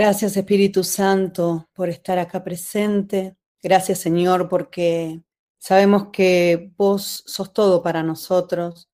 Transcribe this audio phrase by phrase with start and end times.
[0.00, 3.36] Gracias Espíritu Santo por estar acá presente.
[3.60, 5.24] Gracias Señor porque
[5.58, 8.88] sabemos que vos sos todo para nosotros.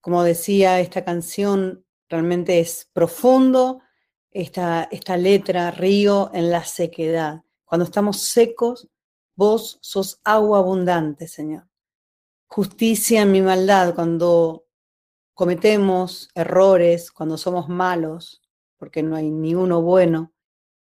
[0.00, 3.82] Como decía esta canción, realmente es profundo
[4.30, 7.42] esta, esta letra, río en la sequedad.
[7.66, 8.88] Cuando estamos secos,
[9.36, 11.68] vos sos agua abundante, Señor.
[12.46, 14.64] Justicia en mi maldad, cuando
[15.34, 18.40] cometemos errores, cuando somos malos,
[18.84, 20.34] porque no hay ni uno bueno,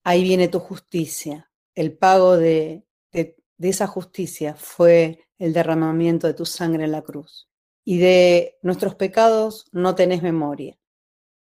[0.04, 1.50] ahí viene tu justicia.
[1.74, 7.48] El pago de, de, esa justicia fue el derramamiento de tu sangre en la cruz.
[7.84, 10.78] Y de nuestros pecados no tenés memoria.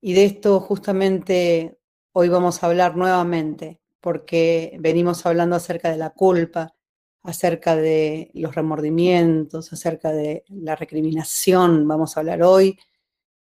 [0.01, 1.79] Y de esto justamente
[2.11, 6.75] hoy vamos a hablar nuevamente, porque venimos hablando acerca de la culpa,
[7.21, 12.77] acerca de los remordimientos, acerca de la recriminación, vamos a hablar hoy,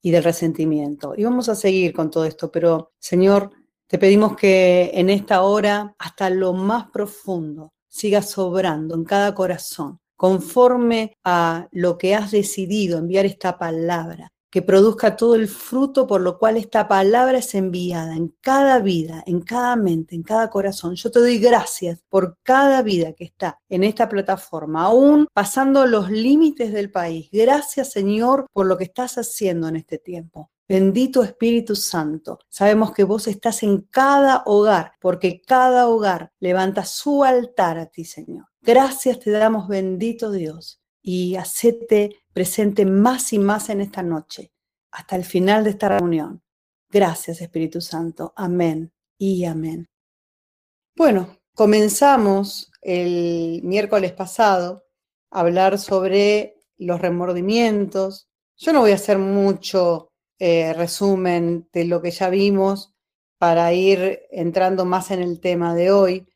[0.03, 1.15] y del resentimiento.
[1.17, 3.51] Y vamos a seguir con todo esto, pero Señor,
[3.87, 9.99] te pedimos que en esta hora, hasta lo más profundo, siga sobrando en cada corazón,
[10.17, 16.21] conforme a lo que has decidido enviar esta palabra, que produzca todo el fruto por
[16.21, 20.97] lo cual esta palabra es enviada en cada vida, en cada mente, en cada corazón.
[20.97, 26.11] Yo te doy gracias por cada vida que está en esta plataforma, aún pasando los
[26.11, 27.29] límites del país.
[27.33, 30.51] Gracias Señor por lo que estás haciendo en este tiempo.
[30.69, 37.25] Bendito Espíritu Santo, sabemos que vos estás en cada hogar, porque cada hogar levanta su
[37.25, 38.47] altar a ti, Señor.
[38.63, 44.53] Gracias te damos, bendito Dios y hacete presente más y más en esta noche,
[44.91, 46.43] hasta el final de esta reunión.
[46.89, 48.33] Gracias, Espíritu Santo.
[48.37, 49.89] Amén y amén.
[50.97, 54.85] Bueno, comenzamos el miércoles pasado
[55.31, 58.29] a hablar sobre los remordimientos.
[58.57, 62.95] Yo no voy a hacer mucho eh, resumen de lo que ya vimos
[63.39, 66.27] para ir entrando más en el tema de hoy.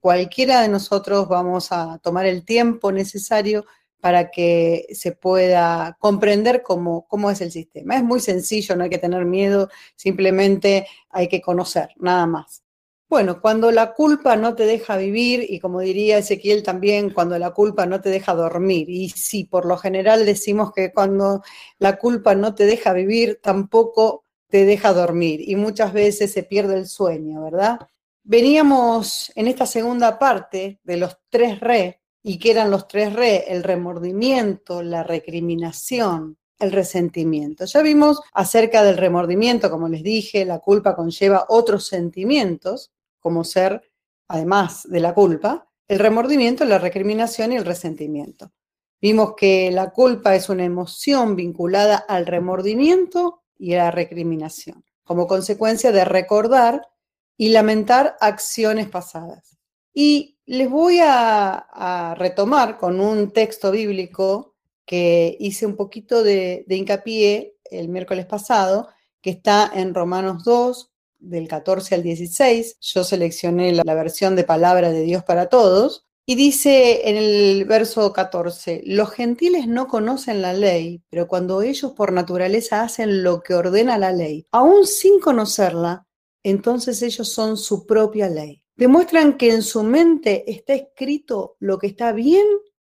[0.00, 3.64] Cualquiera de nosotros vamos a tomar el tiempo necesario
[4.02, 7.94] para que se pueda comprender cómo, cómo es el sistema.
[7.94, 12.64] Es muy sencillo, no hay que tener miedo, simplemente hay que conocer, nada más.
[13.08, 17.52] Bueno, cuando la culpa no te deja vivir, y como diría Ezequiel también, cuando la
[17.52, 21.40] culpa no te deja dormir, y sí, por lo general decimos que cuando
[21.78, 26.76] la culpa no te deja vivir, tampoco te deja dormir, y muchas veces se pierde
[26.76, 27.78] el sueño, ¿verdad?
[28.24, 33.52] Veníamos en esta segunda parte de los tres re, y que eran los tres re,
[33.52, 37.64] el remordimiento, la recriminación, el resentimiento.
[37.64, 43.82] Ya vimos acerca del remordimiento, como les dije, la culpa conlleva otros sentimientos, como ser,
[44.28, 48.52] además de la culpa, el remordimiento, la recriminación y el resentimiento.
[49.00, 55.26] Vimos que la culpa es una emoción vinculada al remordimiento y a la recriminación, como
[55.26, 56.88] consecuencia de recordar
[57.36, 59.58] y lamentar acciones pasadas.
[59.92, 64.54] Y les voy a, retomar con un texto bíblico
[64.84, 68.88] que hice un poquito de, hincapié el miércoles pasado,
[69.20, 72.78] que está en Romanos 2, del 14 al 16.
[72.80, 76.04] Yo seleccioné la, la versión de palabra de Dios para todos.
[76.26, 81.92] Y dice en el verso 14, los gentiles no conocen la ley, pero cuando ellos
[81.92, 86.06] por naturaleza hacen lo que ordena la ley, aún sin conocerla,
[86.44, 91.86] entonces ellos son su propia ley demuestran que en su mente está escrito lo que
[91.86, 92.44] está bien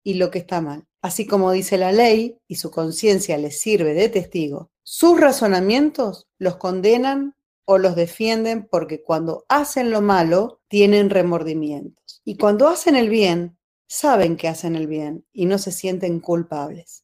[0.03, 0.85] y lo que está mal.
[1.01, 6.57] Así como dice la ley y su conciencia les sirve de testigo, sus razonamientos los
[6.57, 7.35] condenan
[7.65, 12.21] o los defienden porque cuando hacen lo malo tienen remordimientos.
[12.23, 17.03] Y cuando hacen el bien, saben que hacen el bien y no se sienten culpables.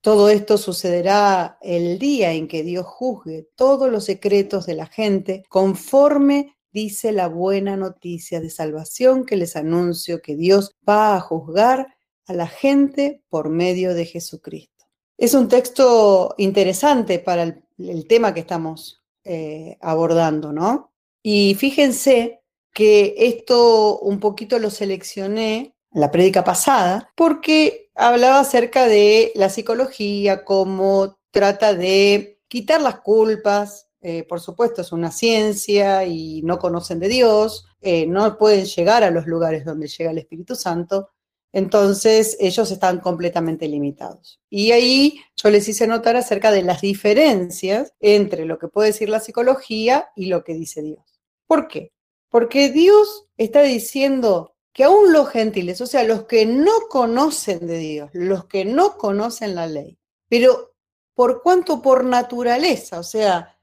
[0.00, 5.42] Todo esto sucederá el día en que Dios juzgue todos los secretos de la gente
[5.48, 11.94] conforme dice la buena noticia de salvación que les anuncio que Dios va a juzgar
[12.26, 14.86] a la gente por medio de Jesucristo.
[15.18, 17.42] Es un texto interesante para
[17.78, 20.92] el, tema que estamos eh, abordando, ¿no?
[21.22, 22.40] Y fíjense
[22.72, 30.44] que esto un poquito lo seleccioné la prédica pasada porque hablaba acerca de la psicología,
[30.44, 36.98] cómo trata de quitar las culpas, eh, por supuesto, es una ciencia y no conocen
[36.98, 41.10] de Dios, eh, no pueden llegar a los lugares donde llega el Espíritu Santo,
[41.52, 44.40] entonces ellos están completamente limitados.
[44.50, 49.08] Y ahí yo les hice notar acerca de las diferencias entre lo que puede decir
[49.08, 51.20] la psicología y lo que dice Dios.
[51.46, 51.92] ¿Por qué?
[52.28, 57.78] Porque Dios está diciendo que aún los gentiles, o sea, los que no conocen de
[57.78, 60.74] Dios, los que no conocen la ley, pero
[61.14, 63.58] por cuanto por naturaleza, o sea,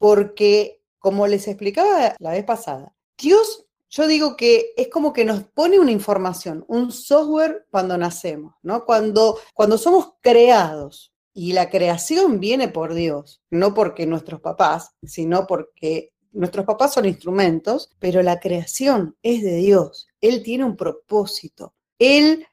[0.00, 5.44] porque como les explicaba la vez pasada, Dios, yo digo que es como que nos
[5.44, 8.86] pone una información, un software cuando nacemos, ¿no?
[8.86, 11.12] Cuando, cuando somos creados.
[11.32, 17.04] Y la creación viene por Dios, no porque nuestros papás, sino porque nuestros papás son
[17.04, 20.08] instrumentos, pero la creación es de Dios.
[20.20, 21.74] Él tiene un propósito.
[21.98, 22.46] Él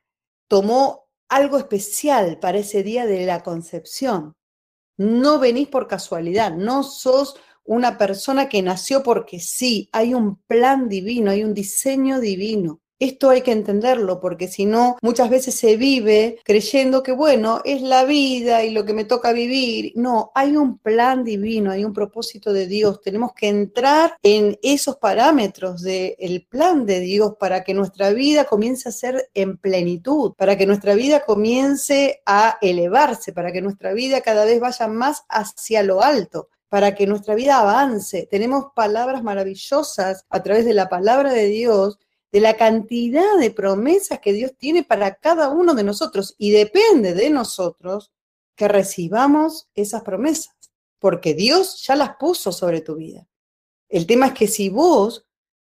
[0.47, 4.35] tomó algo especial para ese día de la concepción.
[4.97, 10.89] No venís por casualidad, no sos una persona que nació porque sí, hay un plan
[10.89, 12.81] divino, hay un diseño divino.
[12.99, 17.81] Esto hay que entenderlo porque si no, muchas veces se vive creyendo que, bueno, es
[17.81, 19.91] la vida y lo que me toca vivir.
[19.95, 23.01] No, hay un plan divino, hay un propósito de Dios.
[23.01, 28.89] Tenemos que entrar en esos parámetros del plan de Dios para que nuestra vida comience
[28.89, 34.21] a ser en plenitud, para que nuestra vida comience a elevarse, para que nuestra vida
[34.21, 38.27] cada vez vaya más hacia lo alto para que nuestra vida avance.
[38.29, 41.97] Tenemos palabras maravillosas a través de la palabra de Dios
[42.31, 47.13] de la cantidad de promesas que Dios tiene para cada uno de nosotros y depende
[47.13, 48.11] de nosotros
[48.55, 50.55] que recibamos esas promesas,
[50.99, 53.27] porque Dios ya las puso sobre tu vida.
[53.87, 55.27] El tema es que si vos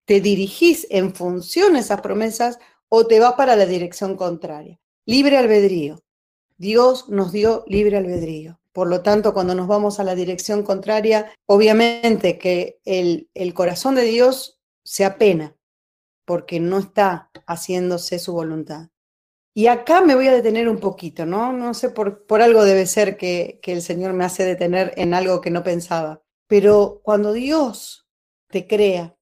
[0.10, 2.58] te dirigís en función a esas promesas
[2.90, 4.80] o te vas para la dirección contraria.
[5.06, 6.04] Libre albedrío.
[6.58, 8.60] Dios nos dio libre albedrío.
[8.74, 13.94] Por lo tanto, cuando nos vamos a la dirección contraria, obviamente que el, el corazón
[13.94, 15.56] de Dios se apena
[16.30, 18.90] porque no está haciéndose su voluntad.
[19.56, 21.52] Y acá me voy a detener un poquito, ¿no?
[21.54, 25.16] No sé, por, por algo debe ser que, que el Señor me hace detener en
[25.16, 26.22] algo que no pensaba.
[26.46, 28.08] Pero cuando Dios
[28.48, 29.18] te crea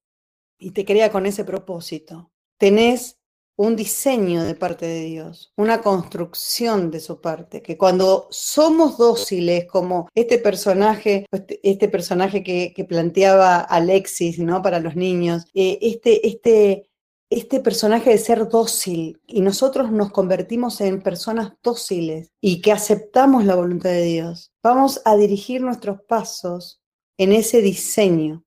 [0.58, 3.18] y te crea con ese propósito, tenés
[3.58, 9.66] un diseño de parte de Dios, una construcción de su parte, que cuando somos dóciles,
[9.66, 14.62] como este personaje, este, este personaje que, que, planteaba Alexis, ¿no?
[14.62, 16.87] Para los niños, eh, este, este,
[17.30, 23.44] este personaje de ser dócil y nosotros nos convertimos en personas dóciles y que aceptamos
[23.46, 26.82] la voluntad de Dios, vamos a dirigir nuestros pasos
[27.18, 28.46] en ese diseño.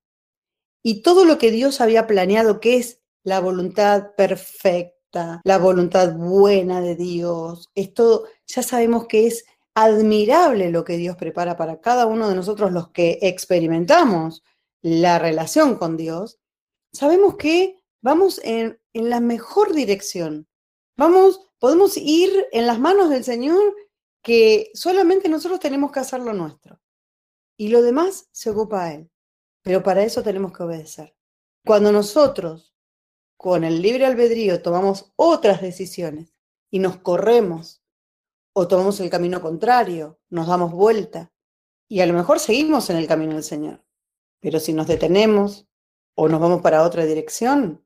[0.82, 6.80] Y todo lo que Dios había planeado, que es la voluntad perfecta, la voluntad buena
[6.80, 9.44] de Dios, esto ya sabemos que es
[9.74, 14.42] admirable lo que Dios prepara para cada uno de nosotros los que experimentamos
[14.80, 16.38] la relación con Dios.
[16.92, 20.48] Sabemos que vamos en, en la mejor dirección.
[20.96, 23.74] Vamos, podemos ir en las manos del Señor
[24.22, 26.80] que solamente nosotros tenemos que hacer lo nuestro.
[27.56, 29.10] Y lo demás se ocupa a Él.
[29.62, 31.14] Pero para eso tenemos que obedecer.
[31.64, 32.74] Cuando nosotros,
[33.36, 36.34] con el libre albedrío, tomamos otras decisiones
[36.70, 37.82] y nos corremos
[38.52, 41.32] o tomamos el camino contrario, nos damos vuelta
[41.88, 43.84] y a lo mejor seguimos en el camino del Señor.
[44.40, 45.68] Pero si nos detenemos
[46.14, 47.84] o nos vamos para otra dirección,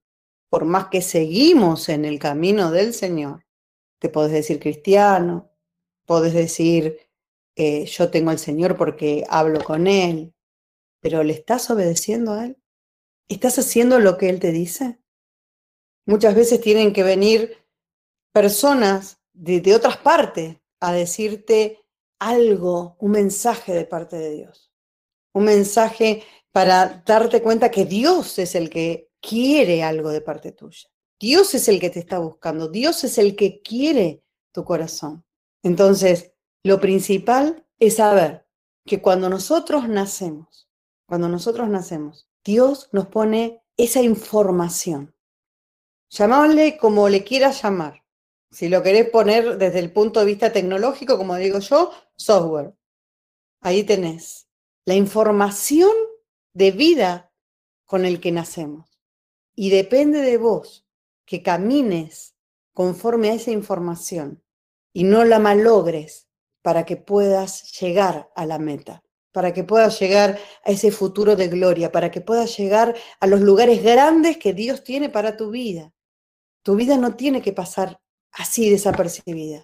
[0.55, 3.45] por más que seguimos en el camino del Señor,
[3.99, 5.51] te podés decir cristiano,
[6.07, 7.01] podés decir
[7.57, 10.33] eh, yo tengo al Señor porque hablo con Él,
[11.01, 12.57] pero ¿le estás obedeciendo a Él?
[13.27, 15.01] ¿Estás haciendo lo que Él te dice?
[16.07, 17.59] Muchas veces tienen que venir
[18.33, 21.81] personas de, de otras partes a decirte
[22.21, 24.71] algo, un mensaje de parte de Dios.
[25.33, 30.89] Un mensaje para darte cuenta que Dios es el que quiere algo de parte tuya.
[31.19, 35.25] Dios es el que te está buscando, Dios es el que quiere tu corazón.
[35.63, 38.47] Entonces, lo principal es saber
[38.85, 40.69] que cuando nosotros nacemos,
[41.07, 45.15] cuando nosotros nacemos, Dios nos pone esa información.
[46.11, 48.05] Llamarle como le quieras llamar.
[48.51, 52.75] Si lo querés poner desde el punto de vista tecnológico, como digo yo, software.
[53.61, 54.47] Ahí tenés
[54.85, 55.93] la información
[56.53, 57.33] de vida
[57.85, 58.94] con el que nacemos.
[59.55, 60.87] Y depende de vos
[61.25, 62.35] que camines
[62.73, 64.43] conforme a esa información
[64.93, 66.29] y no la malogres
[66.63, 71.49] para que puedas llegar a la meta, para que puedas llegar a ese futuro de
[71.49, 75.93] gloria, para que puedas llegar a los lugares grandes que Dios tiene para tu vida.
[76.63, 78.01] Tu vida no tiene que pasar
[78.33, 79.63] así desapercibida.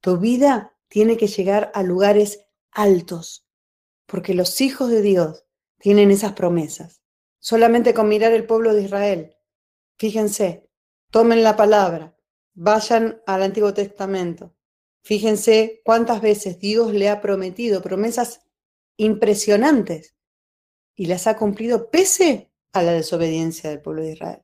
[0.00, 3.46] Tu vida tiene que llegar a lugares altos,
[4.06, 5.44] porque los hijos de Dios
[5.78, 7.01] tienen esas promesas
[7.42, 9.36] solamente con mirar el pueblo de Israel.
[9.98, 10.70] Fíjense,
[11.10, 12.16] tomen la palabra,
[12.54, 14.54] vayan al Antiguo Testamento.
[15.02, 18.42] Fíjense cuántas veces Dios le ha prometido promesas
[18.96, 20.14] impresionantes
[20.94, 24.42] y las ha cumplido pese a la desobediencia del pueblo de Israel.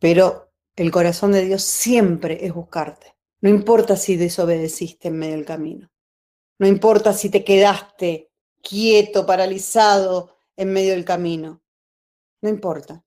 [0.00, 3.14] Pero el corazón de Dios siempre es buscarte.
[3.40, 5.92] No importa si desobedeciste en medio del camino.
[6.58, 11.63] No importa si te quedaste quieto, paralizado, en medio del camino.
[12.44, 13.02] No importa,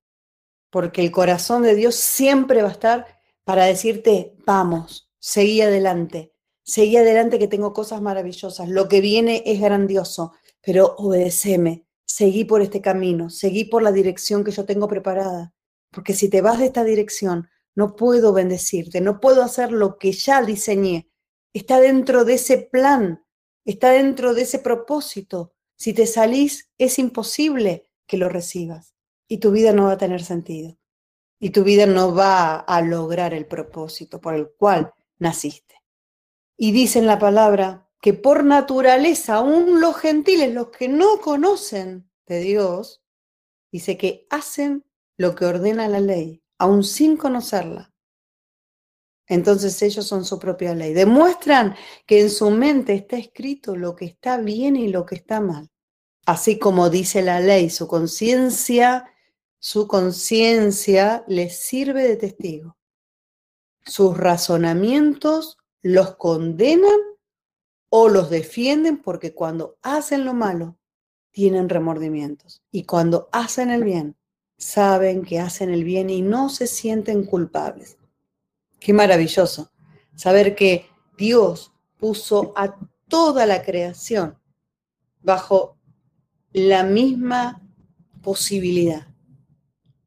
[0.71, 3.05] porque el corazón de Dios siempre va a estar
[3.43, 9.61] para decirte, vamos, seguí adelante, seguí adelante que tengo cosas maravillosas, lo que viene es
[9.61, 15.53] grandioso, pero obedeceme, seguí por este camino, seguí por la dirección que yo tengo preparada,
[15.91, 20.13] porque si te vas de esta dirección, no puedo bendecirte, no puedo hacer lo que
[20.13, 21.11] ya diseñé.
[21.53, 23.23] Está dentro de ese plan,
[23.65, 25.53] está dentro de ese propósito.
[25.75, 28.96] Si te salís, es imposible que lo recibas
[29.27, 30.77] y tu vida no va a tener sentido
[31.39, 35.75] y tu vida no va a lograr el propósito por el cual naciste.
[36.57, 42.09] Y dice en la palabra que por naturaleza, aún los gentiles, los que no conocen
[42.25, 43.03] de Dios,
[43.71, 44.85] dice que hacen
[45.17, 47.93] lo que ordena la ley, aún sin conocerla.
[49.27, 50.93] Entonces ellos son su propia ley.
[50.93, 55.41] Demuestran que en su mente está escrito lo que está bien y lo que está
[55.41, 55.69] mal.
[56.25, 59.11] Así como dice la ley, su conciencia,
[59.59, 62.77] su conciencia les sirve de testigo.
[63.85, 66.99] Sus razonamientos los condenan
[67.89, 70.77] o los defienden porque cuando hacen lo malo
[71.31, 74.15] tienen remordimientos y cuando hacen el bien
[74.57, 77.97] saben que hacen el bien y no se sienten culpables.
[78.79, 79.71] Qué maravilloso
[80.15, 80.87] saber que
[81.17, 82.75] Dios puso a
[83.07, 84.37] toda la creación
[85.21, 85.77] bajo
[86.51, 87.61] la misma
[88.21, 89.06] posibilidad.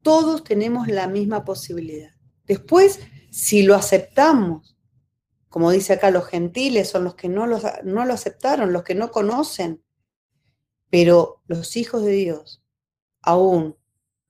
[0.01, 2.11] Todos tenemos la misma posibilidad.
[2.45, 4.77] Después, si lo aceptamos,
[5.49, 9.11] como dice acá, los gentiles son los que no, no lo aceptaron, los que no
[9.11, 9.83] conocen,
[10.89, 12.63] pero los hijos de Dios
[13.21, 13.75] aún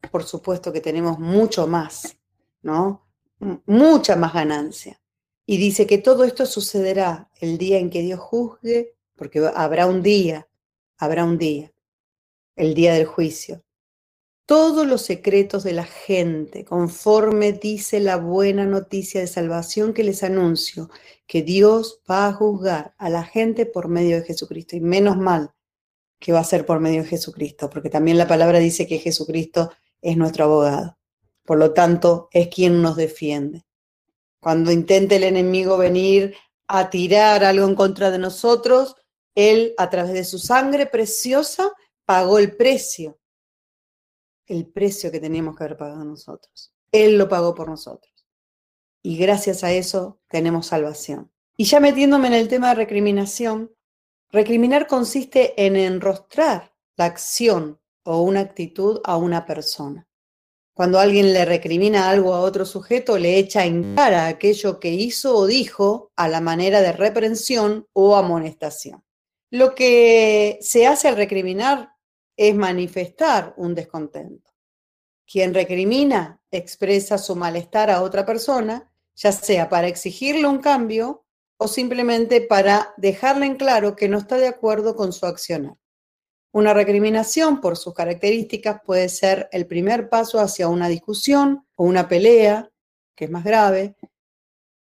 [0.10, 2.18] por supuesto que tenemos mucho más,
[2.62, 3.08] ¿no?
[3.66, 5.00] Mucha más ganancia.
[5.46, 10.02] Y dice que todo esto sucederá el día en que Dios juzgue, porque habrá un
[10.02, 10.48] día,
[10.98, 11.72] habrá un día,
[12.56, 13.64] el día del juicio.
[14.46, 20.24] Todos los secretos de la gente, conforme dice la buena noticia de salvación que les
[20.24, 20.90] anuncio,
[21.26, 24.76] que Dios va a juzgar a la gente por medio de Jesucristo.
[24.76, 25.54] Y menos mal
[26.20, 29.72] que va a ser por medio de Jesucristo, porque también la palabra dice que Jesucristo
[30.02, 30.98] es nuestro abogado.
[31.44, 33.66] Por lo tanto, es quien nos defiende.
[34.40, 36.36] Cuando intente el enemigo venir
[36.68, 38.96] a tirar algo en contra de nosotros,
[39.36, 41.72] Él, a través de su sangre preciosa,
[42.06, 43.18] pagó el precio.
[44.52, 46.74] El precio que teníamos que haber pagado nosotros.
[46.92, 48.14] Él lo pagó por nosotros.
[49.02, 51.32] Y gracias a eso tenemos salvación.
[51.56, 53.72] Y ya metiéndome en el tema de recriminación,
[54.30, 60.06] recriminar consiste en enrostrar la acción o una actitud a una persona.
[60.74, 65.34] Cuando alguien le recrimina algo a otro sujeto, le echa en cara aquello que hizo
[65.34, 69.02] o dijo a la manera de reprensión o amonestación.
[69.50, 71.91] Lo que se hace al recriminar
[72.48, 74.52] es manifestar un descontento.
[75.32, 81.24] Quien recrimina expresa su malestar a otra persona, ya sea para exigirle un cambio
[81.58, 85.78] o simplemente para dejarle en claro que no está de acuerdo con su accionar.
[86.52, 92.08] Una recriminación, por sus características, puede ser el primer paso hacia una discusión o una
[92.08, 92.72] pelea,
[93.16, 93.96] que es más grave,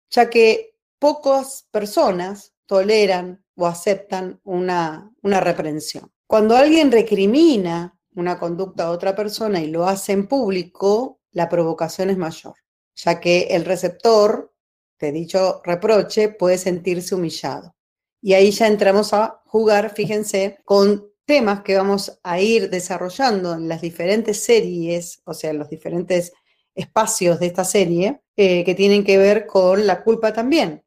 [0.10, 6.12] ya que pocas personas toleran o aceptan una, una reprensión.
[6.32, 12.10] Cuando alguien recrimina una conducta a otra persona y lo hace en público, la provocación
[12.10, 12.54] es mayor,
[12.96, 14.54] ya que el receptor
[14.98, 17.76] de dicho reproche puede sentirse humillado.
[18.22, 23.68] Y ahí ya entramos a jugar, fíjense, con temas que vamos a ir desarrollando en
[23.68, 26.32] las diferentes series, o sea, en los diferentes
[26.74, 30.82] espacios de esta serie, eh, que tienen que ver con la culpa también,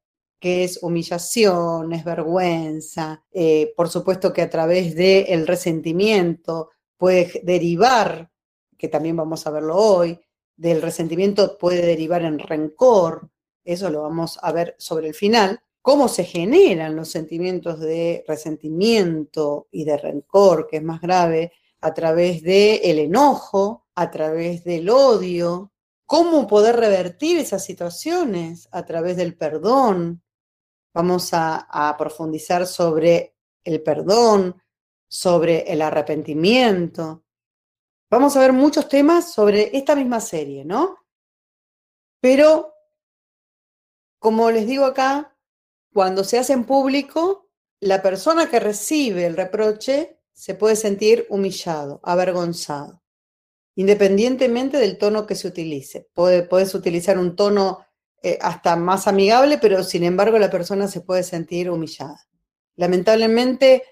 [0.45, 8.31] que es humillación, es vergüenza, eh, por supuesto que a través del resentimiento puede derivar,
[8.77, 10.21] que también vamos a verlo hoy,
[10.55, 13.31] del resentimiento puede derivar en rencor,
[13.65, 19.69] eso lo vamos a ver sobre el final, cómo se generan los sentimientos de resentimiento
[19.71, 25.73] y de rencor, que es más grave, a través del enojo, a través del odio,
[26.05, 30.21] cómo poder revertir esas situaciones a través del perdón.
[30.95, 33.35] Vamos a, profundizar sobre
[33.65, 34.63] el perdón,
[35.09, 37.25] sobre el arrepentimiento.
[38.09, 40.99] Vamos a ver muchos temas sobre esta misma serie, ¿no?
[42.21, 42.75] Pero,
[44.21, 45.37] como les digo acá,
[45.93, 51.99] cuando se hace en público, la persona que recibe el reproche se puede sentir humillado,
[52.05, 53.03] avergonzado,
[53.75, 56.09] independientemente del tono que se utilice.
[56.15, 57.85] puedes utilizar un tono
[58.27, 62.27] eh, hasta más amigable, pero sin embargo la persona se puede sentir humillada.
[62.75, 63.83] Lamentablemente,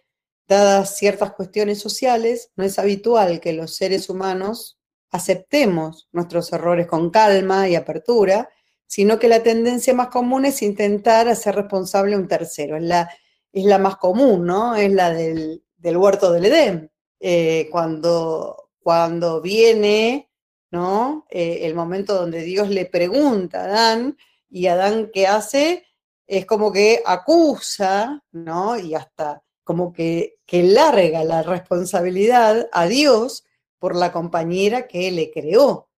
[0.48, 4.78] dadas ciertas cuestiones sociales, no es habitual que los seres humanos
[5.10, 8.48] aceptemos nuestros errores con calma y apertura,
[8.86, 12.78] sino que la tendencia más común es intentar hacer responsable a un tercero.
[12.78, 13.10] Es la,
[13.52, 14.74] es la más común, ¿no?
[14.74, 16.90] Es la del, huerto del Edén.
[17.20, 20.31] Eh, cuando, cuando viene,
[20.72, 21.26] ¿no?
[21.30, 24.16] Eh, el momento donde Dios le pregunta a Adán,
[24.50, 25.86] y Adán, ¿qué hace?
[26.26, 28.76] Es como que acusa, ¿no?
[28.78, 33.44] Y hasta como que, que larga la responsabilidad a Dios
[33.78, 35.88] por la compañera que le creó.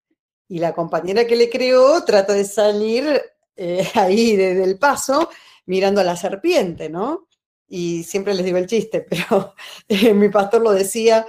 [0.47, 3.21] Y la compañera que le creó trata de salir
[3.55, 5.29] eh, ahí desde el paso
[5.65, 7.27] mirando a la serpiente, ¿no?
[7.67, 9.55] Y siempre les digo el chiste, pero
[9.87, 11.25] eh, mi pastor lo decía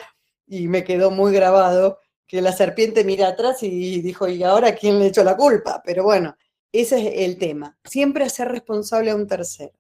[0.47, 4.99] y me quedó muy grabado, que la serpiente mira atrás y dijo, ¿y ahora quién
[4.99, 5.83] le echó la culpa?
[5.85, 6.37] Pero bueno,
[6.73, 9.73] ese es el tema, siempre hacer responsable a un tercero.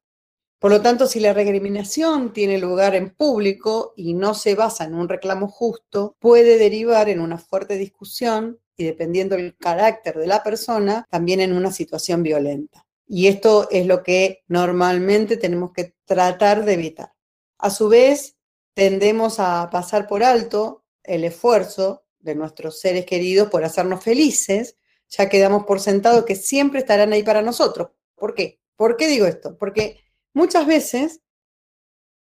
[0.58, 4.94] Por lo tanto, si la recriminación tiene lugar en público y no se basa en
[4.94, 10.42] un reclamo justo, puede derivar en una fuerte discusión y dependiendo del carácter de la
[10.42, 12.86] persona, también en una situación violenta.
[13.06, 17.12] Y esto es lo que normalmente tenemos que tratar de evitar.
[17.58, 18.36] A su vez,
[18.74, 24.76] tendemos a pasar por alto el esfuerzo de nuestros seres queridos por hacernos felices,
[25.08, 27.88] ya que damos por sentado que siempre estarán ahí para nosotros.
[28.14, 28.60] ¿Por qué?
[28.76, 29.56] ¿Por qué digo esto?
[29.56, 30.02] Porque
[30.36, 31.22] Muchas veces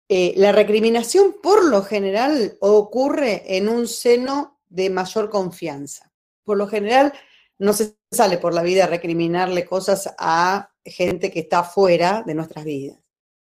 [0.08, 6.14] eh, la recriminación por lo general ocurre en un seno de mayor confianza.
[6.44, 7.12] Por lo general
[7.58, 12.36] no se sale por la vida a recriminarle cosas a gente que está fuera de
[12.36, 13.00] nuestras vidas.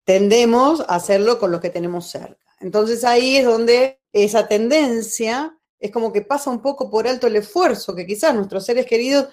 [0.02, 2.56] Tendemos a hacerlo con los que tenemos cerca.
[2.58, 7.36] Entonces ahí es donde esa tendencia es como que pasa un poco por alto el
[7.36, 9.28] esfuerzo que quizás nuestros seres queridos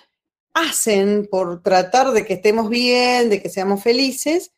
[0.53, 4.53] hacen por tratar de que estemos bien, de que seamos felices,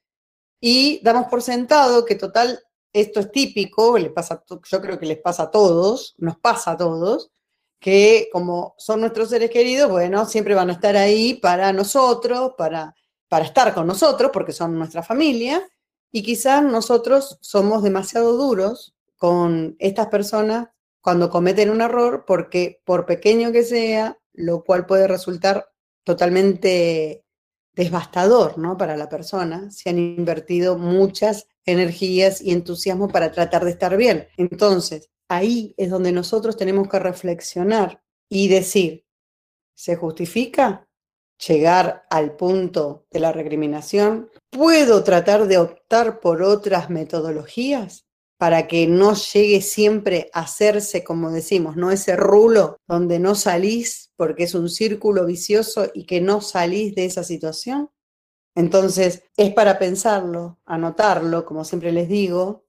[0.61, 2.59] y damos por sentado que total,
[2.93, 6.77] esto es típico, le pasa, yo creo que les pasa a todos, nos pasa a
[6.77, 7.31] todos,
[7.79, 12.95] que como son nuestros seres queridos, bueno, siempre van a estar ahí para nosotros, para,
[13.27, 15.67] para estar con nosotros, porque son nuestra familia,
[16.11, 20.69] y quizás nosotros somos demasiado duros con estas personas
[21.07, 25.71] cuando cometen un error, porque por pequeño que sea, lo cual puede resultar
[26.03, 27.23] totalmente
[27.73, 28.75] devastador ¿no?
[28.75, 29.71] para la persona.
[29.71, 34.27] Se han invertido muchas energías y entusiasmo para tratar de estar bien.
[34.35, 39.05] Entonces, ahí es donde nosotros tenemos que reflexionar y decir,
[39.75, 40.89] ¿se justifica
[41.47, 44.29] llegar al punto de la recriminación?
[44.49, 48.06] ¿Puedo tratar de optar por otras metodologías?
[48.37, 51.91] Para que no llegue siempre a hacerse, como decimos, ¿no?
[51.91, 57.05] Ese rulo donde no salís porque es un círculo vicioso y que no salís de
[57.05, 57.89] esa situación.
[58.55, 62.65] Entonces, es para pensarlo, anotarlo, como siempre les digo,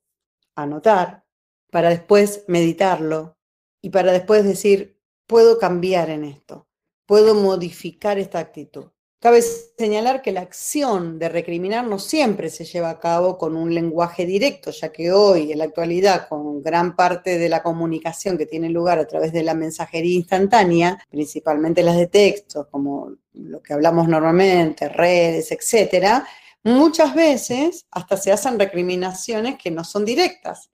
[0.55, 1.25] anotar,
[1.71, 3.39] para después meditarlo
[3.83, 6.69] y para después decir, puedo cambiar en esto,
[7.07, 8.87] puedo modificar esta actitud.
[9.21, 13.75] Cabe señalar que la acción de recriminar no siempre se lleva a cabo con un
[13.75, 18.47] lenguaje directo, ya que hoy, en la actualidad, con gran parte de la comunicación que
[18.47, 23.73] tiene lugar a través de la mensajería instantánea, principalmente las de texto, como lo que
[23.73, 26.25] hablamos normalmente, redes, etcétera,
[26.63, 30.71] muchas veces hasta se hacen recriminaciones que no son directas.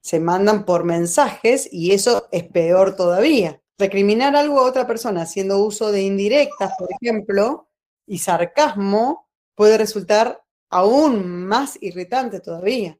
[0.00, 3.60] Se mandan por mensajes y eso es peor todavía.
[3.76, 7.68] Recriminar algo a otra persona haciendo uso de indirectas, por ejemplo,
[8.06, 12.98] y sarcasmo puede resultar aún más irritante todavía,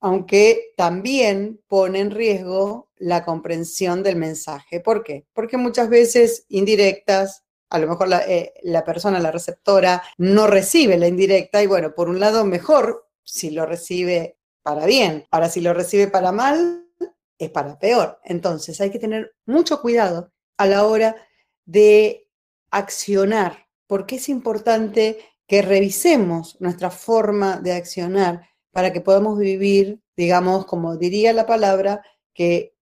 [0.00, 4.80] aunque también pone en riesgo la comprensión del mensaje.
[4.80, 5.26] ¿Por qué?
[5.32, 10.98] Porque muchas veces indirectas, a lo mejor la, eh, la persona, la receptora, no recibe
[10.98, 15.60] la indirecta y bueno, por un lado mejor si lo recibe para bien, ahora si
[15.60, 16.86] lo recibe para mal,
[17.38, 18.20] es para peor.
[18.24, 21.16] Entonces hay que tener mucho cuidado a la hora
[21.64, 22.28] de
[22.70, 30.64] accionar porque es importante que revisemos nuestra forma de accionar para que podamos vivir, digamos,
[30.64, 32.00] como diría la palabra,
[32.32, 32.76] que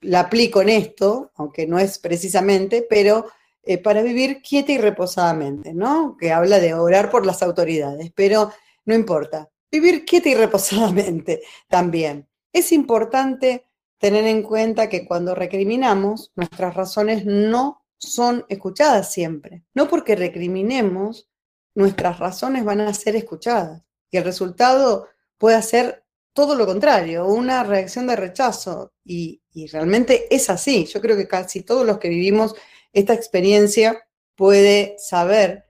[0.00, 3.26] la aplico en esto, aunque no es precisamente, pero
[3.64, 6.16] eh, para vivir quieta y reposadamente, ¿no?
[6.16, 8.52] Que habla de orar por las autoridades, pero
[8.84, 12.28] no importa, vivir quieta y reposadamente también.
[12.52, 13.64] Es importante
[13.98, 19.64] tener en cuenta que cuando recriminamos, nuestras razones no son escuchadas siempre.
[19.74, 21.28] No porque recriminemos,
[21.74, 23.82] nuestras razones van a ser escuchadas.
[24.10, 28.92] Y el resultado puede ser todo lo contrario, una reacción de rechazo.
[29.04, 29.40] Y,
[29.72, 30.84] realmente es así.
[30.86, 32.54] Yo creo que casi todos los que vivimos
[32.92, 35.66] esta experiencia puede saber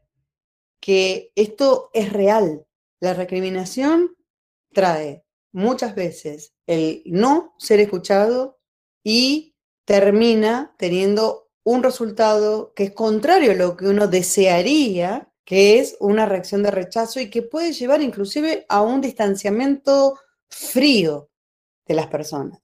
[0.81, 2.67] que esto es real.
[3.01, 4.17] La recriminación
[4.73, 8.59] trae muchas veces el no ser escuchado
[9.03, 15.97] y termina teniendo un resultado que es contrario a lo que uno desearía, que es
[15.99, 21.31] una reacción de rechazo y que puede llevar inclusive a un distanciamiento frío
[21.87, 22.61] de las personas.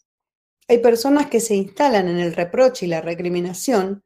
[0.69, 4.05] Hay personas que se instalan en el reproche y la recriminación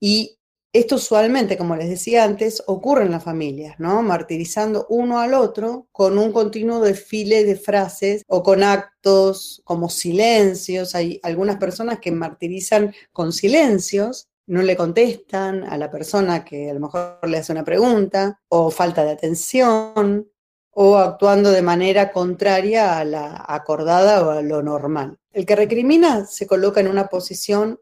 [0.00, 0.38] y
[0.74, 4.02] esto usualmente, como les decía antes, ocurre en las familias, ¿no?
[4.02, 10.96] Martirizando uno al otro con un continuo desfile de frases o con actos como silencios.
[10.96, 16.74] Hay algunas personas que martirizan con silencios, no le contestan a la persona que a
[16.74, 20.28] lo mejor le hace una pregunta, o falta de atención,
[20.72, 25.20] o actuando de manera contraria a la acordada o a lo normal.
[25.32, 27.78] El que recrimina se coloca en una posición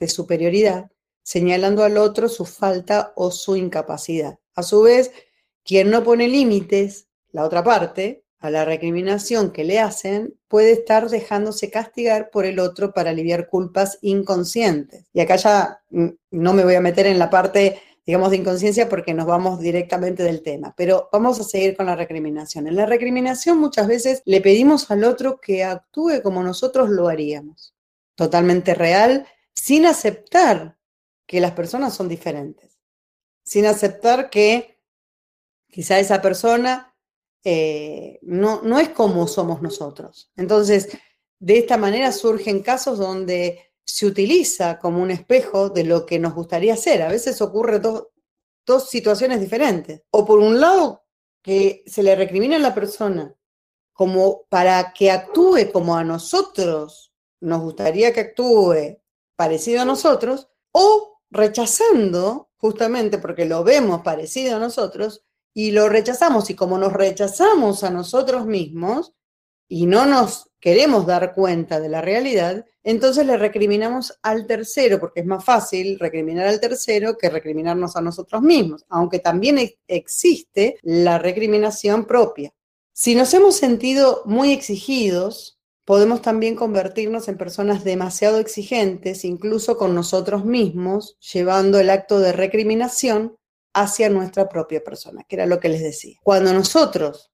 [0.00, 0.90] de superioridad
[1.24, 4.38] señalando al otro su falta o su incapacidad.
[4.54, 5.10] A su vez,
[5.64, 11.08] quien no pone límites, la otra parte, a la recriminación que le hacen, puede estar
[11.08, 15.06] dejándose castigar por el otro para aliviar culpas inconscientes.
[15.14, 19.14] Y acá ya no me voy a meter en la parte, digamos, de inconsciencia porque
[19.14, 22.66] nos vamos directamente del tema, pero vamos a seguir con la recriminación.
[22.66, 27.74] En la recriminación muchas veces le pedimos al otro que actúe como nosotros lo haríamos,
[28.14, 30.76] totalmente real, sin aceptar
[31.26, 32.78] que las personas son diferentes,
[33.42, 34.80] sin aceptar que
[35.68, 36.94] quizá esa persona
[37.42, 40.30] eh, no, no es como somos nosotros.
[40.36, 40.88] Entonces,
[41.38, 46.34] de esta manera surgen casos donde se utiliza como un espejo de lo que nos
[46.34, 47.02] gustaría ser.
[47.02, 48.08] A veces ocurre dos,
[48.64, 50.02] dos situaciones diferentes.
[50.10, 51.04] O por un lado,
[51.42, 53.36] que se le recrimina a la persona
[53.92, 58.98] como para que actúe como a nosotros nos gustaría que actúe
[59.36, 66.50] parecido a nosotros, o rechazando, justamente porque lo vemos parecido a nosotros, y lo rechazamos,
[66.50, 69.12] y como nos rechazamos a nosotros mismos
[69.68, 75.20] y no nos queremos dar cuenta de la realidad, entonces le recriminamos al tercero, porque
[75.20, 81.18] es más fácil recriminar al tercero que recriminarnos a nosotros mismos, aunque también existe la
[81.18, 82.52] recriminación propia.
[82.92, 89.94] Si nos hemos sentido muy exigidos, Podemos también convertirnos en personas demasiado exigentes, incluso con
[89.94, 93.36] nosotros mismos, llevando el acto de recriminación
[93.74, 96.18] hacia nuestra propia persona, que era lo que les decía.
[96.22, 97.32] Cuando nosotros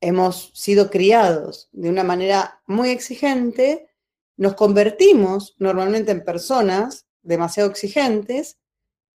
[0.00, 3.88] hemos sido criados de una manera muy exigente,
[4.36, 8.58] nos convertimos normalmente en personas demasiado exigentes,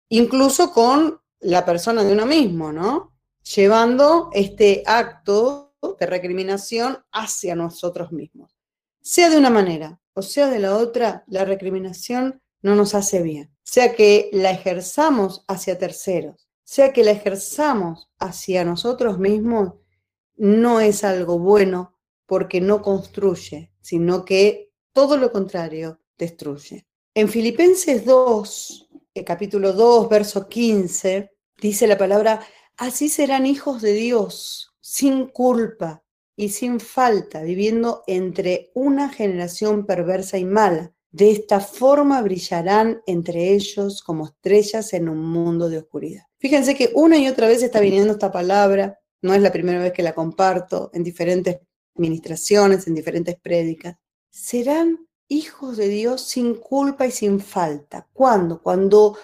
[0.08, 3.14] incluso con la persona de uno mismo, ¿no?
[3.54, 8.59] Llevando este acto de recriminación hacia nosotros mismos.
[9.12, 13.52] Sea de una manera o sea de la otra, la recriminación no nos hace bien.
[13.64, 19.74] Sea que la ejerzamos hacia terceros, sea que la ejerzamos hacia nosotros mismos,
[20.36, 26.86] no es algo bueno porque no construye, sino que todo lo contrario destruye.
[27.12, 32.46] En Filipenses 2, el capítulo 2, verso 15, dice la palabra,
[32.76, 36.04] así serán hijos de Dios, sin culpa,
[36.36, 40.92] y sin falta, viviendo entre una generación perversa y mala.
[41.12, 46.22] De esta forma brillarán entre ellos como estrellas en un mundo de oscuridad.
[46.38, 49.92] Fíjense que una y otra vez está viniendo esta palabra, no es la primera vez
[49.92, 51.58] que la comparto en diferentes
[51.96, 53.96] administraciones, en diferentes prédicas.
[54.30, 58.08] Serán hijos de Dios sin culpa y sin falta.
[58.12, 58.62] ¿Cuándo?
[58.62, 59.18] Cuando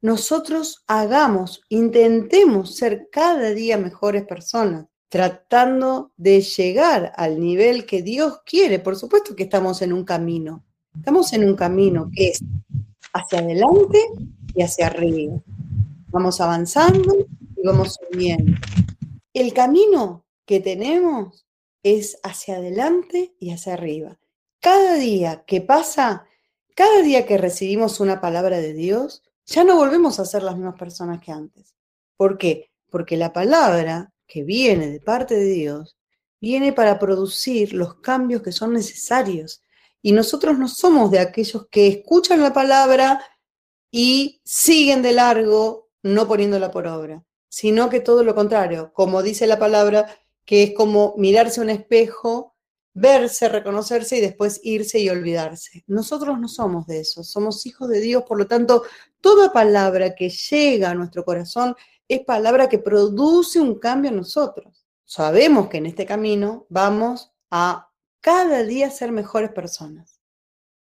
[0.00, 8.40] nosotros hagamos, intentemos ser cada día mejores personas, tratando de llegar al nivel que Dios
[8.46, 8.78] quiere.
[8.78, 10.64] Por supuesto que estamos en un camino.
[10.96, 12.42] Estamos en un camino que es
[13.12, 13.98] hacia adelante
[14.54, 15.34] y hacia arriba.
[16.06, 17.14] Vamos avanzando
[17.54, 18.58] y vamos subiendo.
[19.34, 21.44] El camino que tenemos
[21.82, 24.18] es hacia adelante y hacia arriba.
[24.60, 26.24] Cada día que pasa,
[26.74, 30.78] cada día que recibimos una palabra de Dios, ya no volvemos a ser las mismas
[30.78, 31.74] personas que antes.
[32.16, 32.70] ¿Por qué?
[32.88, 35.98] Porque la palabra que viene de parte de Dios,
[36.40, 39.62] viene para producir los cambios que son necesarios.
[40.00, 43.22] Y nosotros no somos de aquellos que escuchan la palabra
[43.90, 49.46] y siguen de largo no poniéndola por obra, sino que todo lo contrario, como dice
[49.46, 50.06] la palabra,
[50.46, 52.56] que es como mirarse a un espejo,
[52.94, 55.84] verse, reconocerse y después irse y olvidarse.
[55.86, 58.84] Nosotros no somos de eso, somos hijos de Dios, por lo tanto,
[59.20, 61.76] toda palabra que llega a nuestro corazón
[62.14, 64.86] es palabra que produce un cambio en nosotros.
[65.04, 70.20] Sabemos que en este camino vamos a cada día ser mejores personas.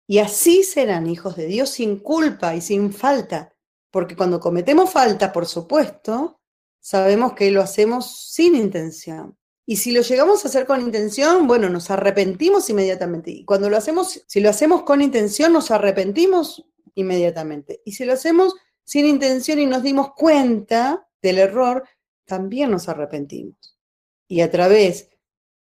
[0.06, 3.56] Y así serán hijos de Dios sin culpa y sin falta,
[3.90, 6.42] porque cuando cometemos falta, por supuesto,
[6.80, 9.38] sabemos que lo hacemos sin intención.
[9.66, 13.32] Y si lo llegamos a hacer con intención, bueno, nos arrepentimos inmediatamente.
[13.32, 17.82] Y cuando lo hacemos, si lo hacemos con intención, nos arrepentimos inmediatamente.
[17.86, 21.84] Y si lo hacemos sin intención y nos dimos cuenta del error,
[22.26, 23.78] también nos arrepentimos.
[24.28, 25.10] Y a través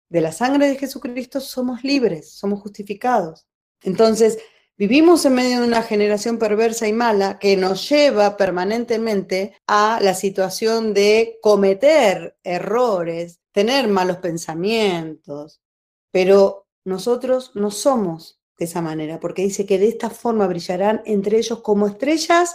[0.08, 3.46] de la sangre de Jesucristo somos libres, somos justificados.
[3.82, 4.38] Entonces,
[4.76, 10.14] vivimos en medio de una generación perversa y mala que nos lleva permanentemente a la
[10.14, 15.62] situación de cometer errores, tener malos pensamientos,
[16.10, 21.38] pero nosotros no somos de esa manera, porque dice que de esta forma brillarán entre
[21.38, 22.54] ellos como estrellas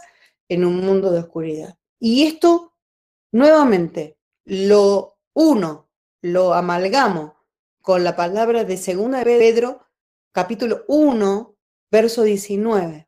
[0.49, 1.77] en un mundo de oscuridad.
[1.99, 2.73] Y esto,
[3.31, 5.89] nuevamente, lo uno,
[6.21, 7.35] lo amalgamo
[7.81, 9.87] con la palabra de segunda de Pedro,
[10.31, 11.55] capítulo 1,
[11.89, 13.07] verso 19,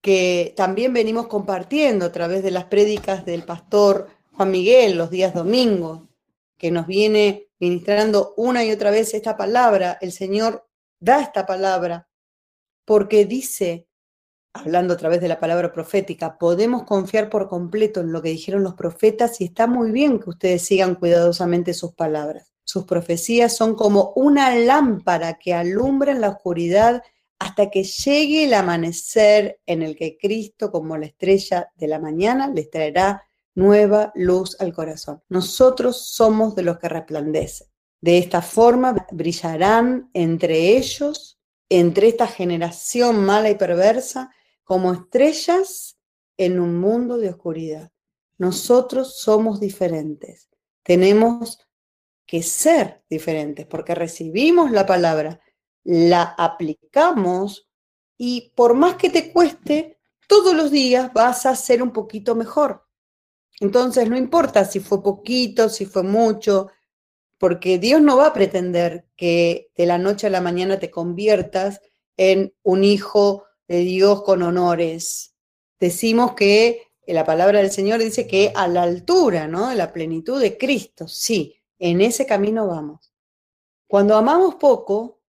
[0.00, 5.34] que también venimos compartiendo a través de las prédicas del pastor Juan Miguel los días
[5.34, 6.02] domingos,
[6.58, 9.98] que nos viene ministrando una y otra vez esta palabra.
[10.00, 10.68] El Señor
[11.00, 12.08] da esta palabra
[12.84, 13.88] porque dice,
[14.60, 18.62] hablando a través de la palabra profética, podemos confiar por completo en lo que dijeron
[18.62, 22.52] los profetas y está muy bien que ustedes sigan cuidadosamente sus palabras.
[22.64, 27.02] Sus profecías son como una lámpara que alumbra en la oscuridad
[27.38, 32.48] hasta que llegue el amanecer en el que Cristo, como la estrella de la mañana,
[32.48, 33.22] les traerá
[33.54, 35.22] nueva luz al corazón.
[35.28, 37.68] Nosotros somos de los que resplandecen.
[38.00, 41.38] De esta forma brillarán entre ellos,
[41.68, 44.30] entre esta generación mala y perversa,
[44.66, 45.96] como estrellas
[46.36, 47.92] en un mundo de oscuridad.
[48.36, 50.50] Nosotros somos diferentes.
[50.82, 51.60] Tenemos
[52.26, 55.40] que ser diferentes, porque recibimos la palabra,
[55.84, 57.70] la aplicamos
[58.18, 62.84] y por más que te cueste, todos los días vas a ser un poquito mejor.
[63.60, 66.72] Entonces, no importa si fue poquito, si fue mucho,
[67.38, 71.80] porque Dios no va a pretender que de la noche a la mañana te conviertas
[72.16, 75.34] en un hijo de Dios con honores.
[75.78, 79.68] Decimos que la palabra del Señor dice que a la altura, ¿no?
[79.68, 83.12] De la plenitud de Cristo, sí, en ese camino vamos.
[83.86, 85.20] Cuando amamos poco,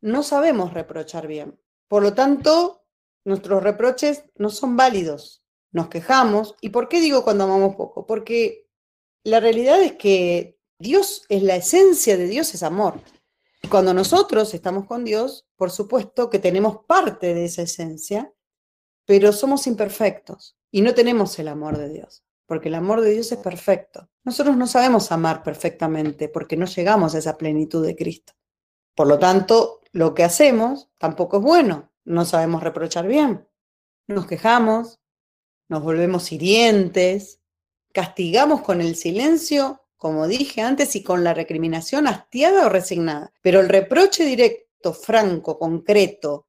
[0.00, 1.58] no sabemos reprochar bien.
[1.88, 2.84] Por lo tanto,
[3.24, 5.42] nuestros reproches no son válidos.
[5.72, 6.54] Nos quejamos.
[6.60, 8.06] ¿Y por qué digo cuando amamos poco?
[8.06, 8.68] Porque
[9.24, 13.00] la realidad es que Dios es la esencia de Dios, es amor.
[13.64, 18.30] Y cuando nosotros estamos con Dios, por supuesto que tenemos parte de esa esencia,
[19.06, 23.32] pero somos imperfectos y no tenemos el amor de Dios porque el amor de Dios
[23.32, 24.10] es perfecto.
[24.22, 28.34] Nosotros no sabemos amar perfectamente porque no llegamos a esa plenitud de Cristo.
[28.94, 31.90] Por lo tanto, lo que hacemos tampoco es bueno.
[32.04, 33.48] No sabemos reprochar bien.
[34.06, 35.00] Nos quejamos,
[35.68, 37.40] nos volvemos hirientes,
[37.92, 43.32] castigamos con el silencio, como dije antes, y con la recriminación hastiada o resignada.
[43.40, 46.46] Pero el reproche directo, franco, concreto,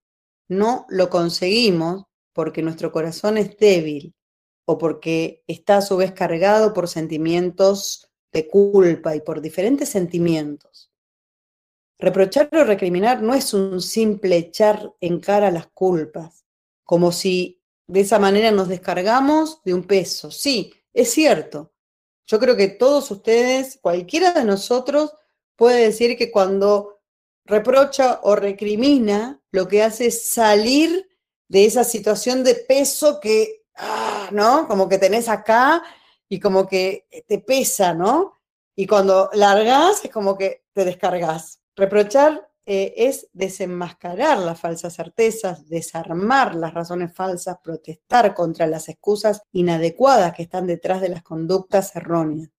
[0.50, 4.13] no lo conseguimos porque nuestro corazón es débil
[4.65, 10.91] o porque está a su vez cargado por sentimientos de culpa y por diferentes sentimientos.
[11.98, 16.44] Reprochar o recriminar no es un simple echar en cara las culpas,
[16.84, 20.30] como si de esa manera nos descargamos de un peso.
[20.30, 21.72] Sí, es cierto.
[22.28, 25.14] Yo creo que todos ustedes, cualquiera de nosotros,
[25.56, 27.02] puede decir que cuando
[27.46, 31.08] reprocha o recrimina, lo que hace es salir
[31.48, 34.68] de esa situación de peso que ah, ¿no?
[34.68, 35.84] Como que tenés acá
[36.28, 38.40] y como que te pesa, ¿no?
[38.76, 41.60] Y cuando largas es como que te descargas.
[41.76, 49.41] Reprochar eh, es desenmascarar las falsas certezas, desarmar las razones falsas, protestar contra las excusas
[49.51, 52.49] inadecuadas que están detrás de las conductas erróneas.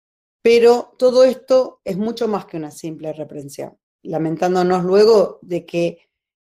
[0.43, 5.99] Pero todo esto es mucho más que una simple reprensión, lamentándonos luego de que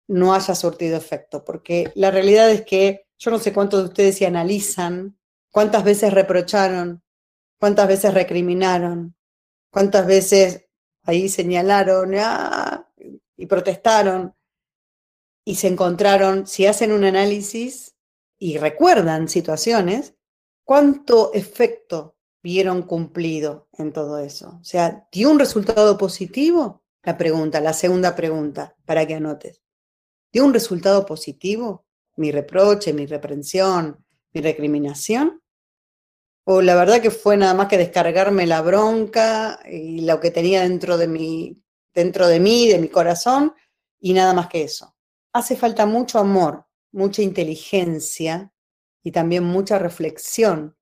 [0.08, 4.18] no haya surtido efecto, porque la realidad es que yo no sé cuántos de ustedes
[4.18, 5.18] se analizan,
[5.52, 7.02] cuántas veces reprocharon,
[7.60, 9.16] cuántas veces recriminaron,
[9.72, 10.66] cuántas veces
[11.04, 12.67] ahí señalaron ah",
[13.38, 14.36] y protestaron
[15.46, 17.96] y se encontraron, si hacen un análisis
[18.38, 20.16] y recuerdan situaciones,
[20.66, 24.58] cuánto efecto vieron cumplido en todo eso.
[24.60, 26.84] O sea, ¿dio un resultado positivo?
[27.04, 29.62] La pregunta, la segunda pregunta, para que anotes.
[30.34, 31.88] ¿Dio un resultado positivo?
[32.18, 35.42] mi reproche, mi reprensión, mi recriminación?
[36.44, 40.62] ¿O la verdad que fue nada más que descargarme la bronca y lo que tenía
[40.62, 41.62] dentro de, mi,
[41.98, 43.56] dentro de mí, de mi corazón,
[44.00, 44.96] y nada más que eso?
[45.34, 48.54] Hace falta mucho amor, mucha inteligencia
[49.04, 50.78] y también mucha reflexión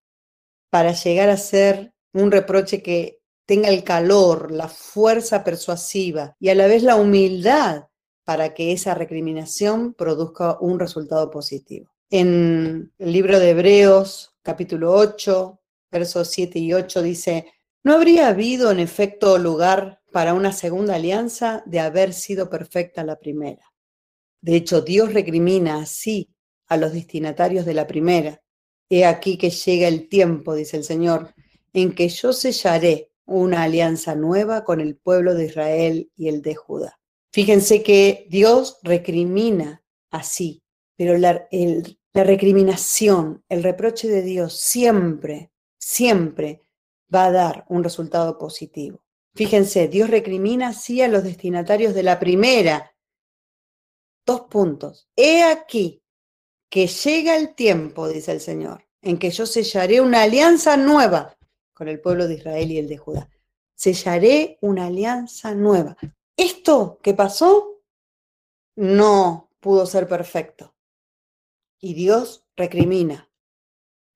[0.70, 6.56] para llegar a ser un reproche que tenga el calor, la fuerza persuasiva y a
[6.56, 7.86] la vez la humildad
[8.26, 11.92] para que esa recriminación produzca un resultado positivo.
[12.10, 18.70] En el libro de Hebreos, capítulo 8, versos 7 y 8 dice, ¿no habría habido
[18.70, 23.74] en efecto lugar para una segunda alianza de haber sido perfecta la primera?
[24.40, 26.34] De hecho, Dios recrimina así
[26.68, 28.42] a los destinatarios de la primera.
[28.90, 31.34] He aquí que llega el tiempo, dice el Señor,
[31.74, 36.56] en que yo sellaré una alianza nueva con el pueblo de Israel y el de
[36.56, 36.98] Judá.
[37.34, 40.64] Fíjense que Dios recrimina así,
[40.96, 41.46] pero la,
[42.14, 46.62] la recriminación, el reproche de Dios siempre, siempre
[47.14, 49.05] va a dar un resultado positivo.
[49.36, 52.96] Fíjense, Dios recrimina así a los destinatarios de la primera.
[54.26, 55.10] Dos puntos.
[55.16, 56.02] He aquí
[56.70, 61.38] que llega el tiempo, dice el Señor, en que yo sellaré una alianza nueva
[61.74, 63.30] con el pueblo de Israel y el de Judá.
[63.76, 65.98] Sellaré una alianza nueva.
[66.38, 67.82] Esto que pasó
[68.76, 70.76] no pudo ser perfecto.
[71.78, 73.30] Y Dios recrimina,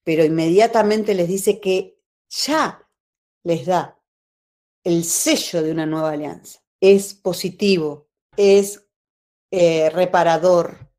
[0.04, 2.90] pero inmediatamente les dice que ya
[3.44, 3.99] les da
[4.90, 6.62] el sello de una nueva alianza.
[6.82, 8.88] Es positivo, es
[9.52, 10.92] eh, reparador,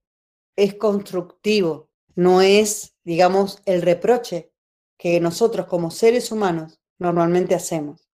[0.54, 4.52] es constructivo, no es, digamos, el reproche
[4.96, 8.08] que nosotros como seres humanos normalmente hacemos.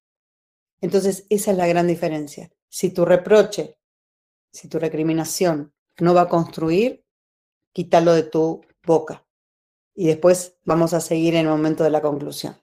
[0.80, 2.50] Entonces, esa es la gran diferencia.
[2.70, 3.78] Si tu reproche,
[4.54, 7.04] si tu recriminación no va a construir,
[7.74, 9.28] quítalo de tu boca.
[9.94, 12.56] Y después vamos a seguir en el momento de la conclusión.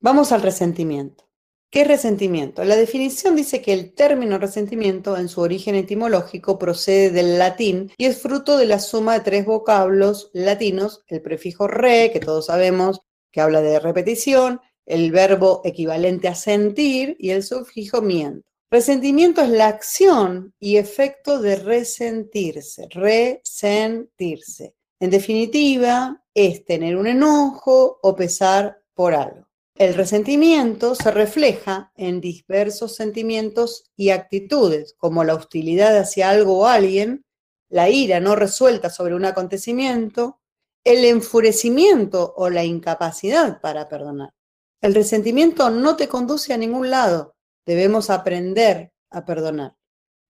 [0.00, 1.25] Vamos al resentimiento.
[1.70, 2.64] ¿Qué es resentimiento?
[2.64, 8.06] La definición dice que el término resentimiento en su origen etimológico procede del latín y
[8.06, 13.00] es fruto de la suma de tres vocablos latinos, el prefijo re, que todos sabemos
[13.32, 18.48] que habla de repetición, el verbo equivalente a sentir y el sufijo miento.
[18.70, 24.74] Resentimiento es la acción y efecto de resentirse, resentirse.
[25.00, 29.45] En definitiva, es tener un enojo o pesar por algo.
[29.78, 36.66] El resentimiento se refleja en diversos sentimientos y actitudes, como la hostilidad hacia algo o
[36.66, 37.26] alguien,
[37.68, 40.40] la ira no resuelta sobre un acontecimiento,
[40.82, 44.32] el enfurecimiento o la incapacidad para perdonar.
[44.80, 47.34] El resentimiento no te conduce a ningún lado.
[47.66, 49.76] Debemos aprender a perdonar.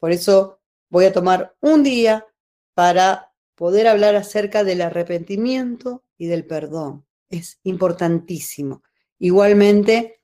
[0.01, 0.59] Por eso
[0.91, 2.27] voy a tomar un día
[2.75, 7.07] para poder hablar acerca del arrepentimiento y del perdón.
[7.29, 8.83] Es importantísimo.
[9.19, 10.21] Igualmente,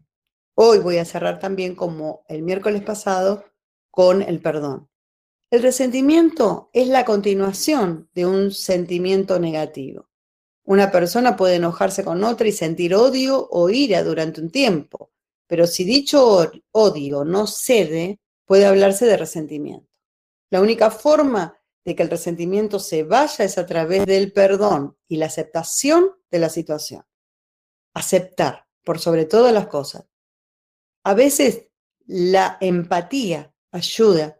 [0.54, 3.44] hoy voy a cerrar también como el miércoles pasado
[3.90, 4.88] con el perdón.
[5.50, 10.08] El resentimiento es la continuación de un sentimiento negativo.
[10.64, 15.10] Una persona puede enojarse con otra y sentir odio o ira durante un tiempo,
[15.46, 19.88] pero si dicho odio no cede, puede hablarse de resentimiento.
[20.50, 25.16] La única forma de que el resentimiento se vaya es a través del perdón y
[25.16, 27.04] la aceptación de la situación.
[27.94, 30.06] Aceptar, por sobre todas las cosas.
[31.04, 31.68] A veces
[32.06, 34.38] la empatía ayuda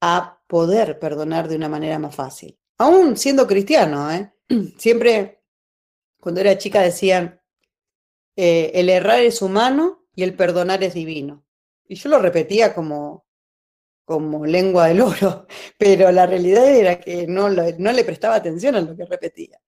[0.00, 2.58] a poder perdonar de una manera más fácil.
[2.78, 4.32] Aún siendo cristiano, ¿eh?
[4.78, 5.42] siempre
[6.22, 7.40] cuando era chica decían,
[8.36, 11.44] eh, el errar es humano y el perdonar es divino.
[11.86, 13.26] Y yo lo repetía como,
[14.04, 15.46] como lengua del oro,
[15.78, 19.60] pero la realidad era que no, no le prestaba atención a lo que repetía.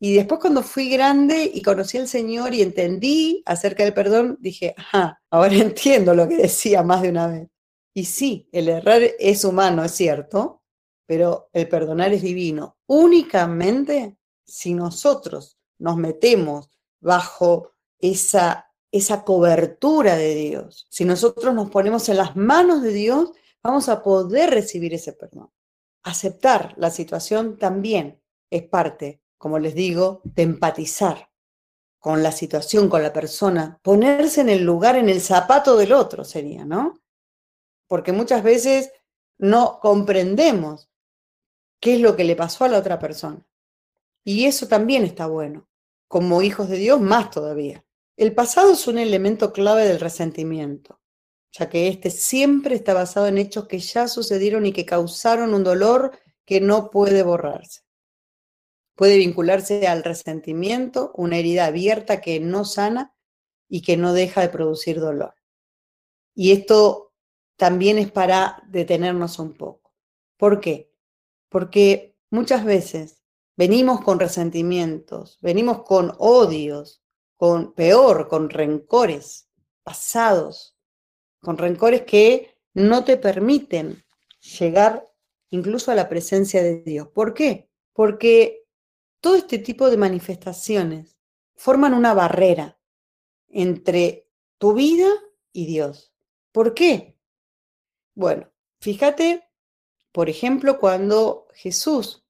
[0.00, 4.74] Y después cuando fui grande y conocí al Señor y entendí acerca del perdón, dije,
[4.76, 7.48] ajá, ahora entiendo lo que decía más de una vez.
[7.94, 10.62] Y sí, el errar es humano, es cierto,
[11.06, 12.76] pero el perdonar es divino.
[12.86, 16.70] Únicamente si nosotros nos metemos
[17.00, 23.32] bajo esa, esa cobertura de Dios, si nosotros nos ponemos en las manos de Dios,
[23.62, 25.50] vamos a poder recibir ese perdón.
[26.04, 31.30] Aceptar la situación también es parte, como les digo, de empatizar
[31.98, 36.24] con la situación, con la persona, ponerse en el lugar, en el zapato del otro
[36.24, 37.00] sería, ¿no?
[37.86, 38.92] Porque muchas veces
[39.38, 40.90] no comprendemos
[41.80, 43.44] qué es lo que le pasó a la otra persona.
[44.24, 45.68] Y eso también está bueno
[46.08, 47.84] como hijos de Dios, más todavía.
[48.16, 51.00] El pasado es un elemento clave del resentimiento,
[51.52, 55.62] ya que este siempre está basado en hechos que ya sucedieron y que causaron un
[55.62, 57.82] dolor que no puede borrarse.
[58.98, 63.14] Puede vincularse al resentimiento, una herida abierta que no sana
[63.66, 65.34] y que no deja de producir dolor.
[66.34, 67.14] Y esto
[67.56, 69.94] también es para detenernos un poco.
[70.36, 70.92] ¿Por qué?
[71.48, 73.22] Porque muchas veces
[73.56, 77.02] venimos con resentimientos, venimos con odios,
[77.36, 79.48] con peor, con rencores
[79.88, 80.78] pasados
[81.40, 84.04] con rencores que no te permiten
[84.58, 85.08] llegar
[85.50, 87.08] incluso a la presencia de Dios.
[87.08, 87.70] ¿Por qué?
[87.92, 88.57] Porque
[89.20, 91.16] todo este tipo de manifestaciones
[91.54, 92.78] forman una barrera
[93.48, 95.08] entre tu vida
[95.52, 96.12] y Dios.
[96.52, 97.18] ¿Por qué?
[98.14, 98.50] Bueno,
[98.80, 99.48] fíjate,
[100.12, 102.24] por ejemplo, cuando Jesús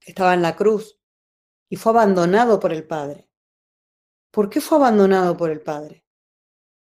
[0.00, 0.98] estaba en la cruz
[1.68, 3.28] y fue abandonado por el Padre.
[4.30, 6.04] ¿Por qué fue abandonado por el Padre?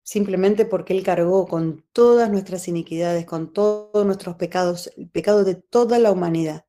[0.02, 5.54] Simplemente porque Él cargó con todas nuestras iniquidades, con todos nuestros pecados, el pecado de
[5.54, 6.66] toda la humanidad.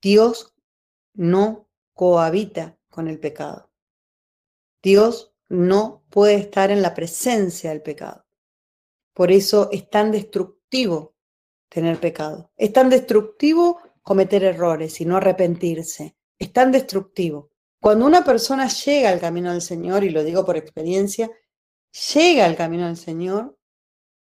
[0.00, 0.54] Dios
[1.14, 3.70] no cohabita con el pecado.
[4.82, 8.26] Dios no puede estar en la presencia del pecado.
[9.14, 11.16] Por eso es tan destructivo
[11.68, 12.52] tener pecado.
[12.56, 16.16] Es tan destructivo cometer errores y no arrepentirse.
[16.38, 17.50] Es tan destructivo.
[17.80, 21.30] Cuando una persona llega al camino del Señor, y lo digo por experiencia,
[22.14, 23.56] llega al camino del Señor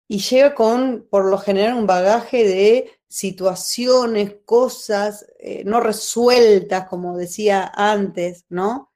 [0.09, 7.17] y llega con, por lo general, un bagaje de situaciones, cosas eh, no resueltas, como
[7.17, 8.93] decía antes, ¿no?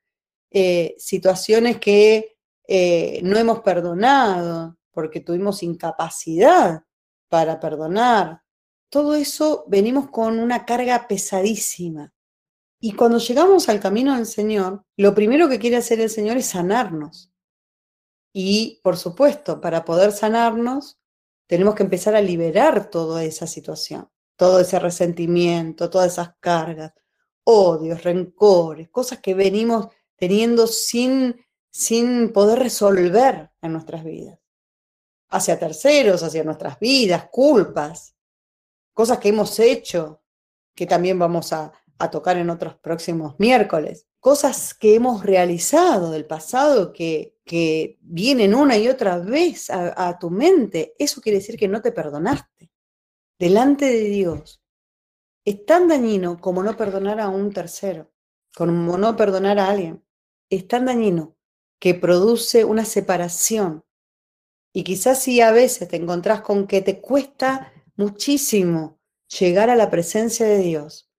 [0.51, 6.83] Eh, situaciones que eh, no hemos perdonado porque tuvimos incapacidad
[7.29, 8.43] para perdonar.
[8.91, 12.13] Todo eso venimos con una carga pesadísima.
[12.81, 16.47] Y cuando llegamos al camino del Señor, lo primero que quiere hacer el Señor es
[16.47, 17.31] sanarnos.
[18.33, 20.98] Y, por supuesto, para poder sanarnos,
[21.49, 26.93] tenemos que empezar a liberar toda esa situación, todo ese resentimiento, todas esas cargas,
[27.43, 34.39] odios, rencores, cosas que venimos teniendo sin, sin poder resolver en nuestras vidas.
[35.31, 38.15] Hacia terceros, hacia nuestras vidas, culpas,
[38.93, 40.23] cosas que hemos hecho,
[40.75, 46.27] que también vamos a, a tocar en otros próximos miércoles cosas que hemos realizado del
[46.27, 51.57] pasado que, que vienen una y otra vez a, a tu mente, eso quiere decir
[51.57, 52.71] que no te perdonaste.
[53.39, 54.63] Delante de Dios
[55.45, 58.13] es tan dañino como no perdonar a un tercero,
[58.55, 60.05] como no perdonar a alguien.
[60.51, 61.37] Es tan dañino
[61.79, 63.85] que produce una separación.
[64.75, 69.01] Y quizás si a veces te encontrás con que te cuesta muchísimo
[69.39, 71.11] llegar a la presencia de Dios,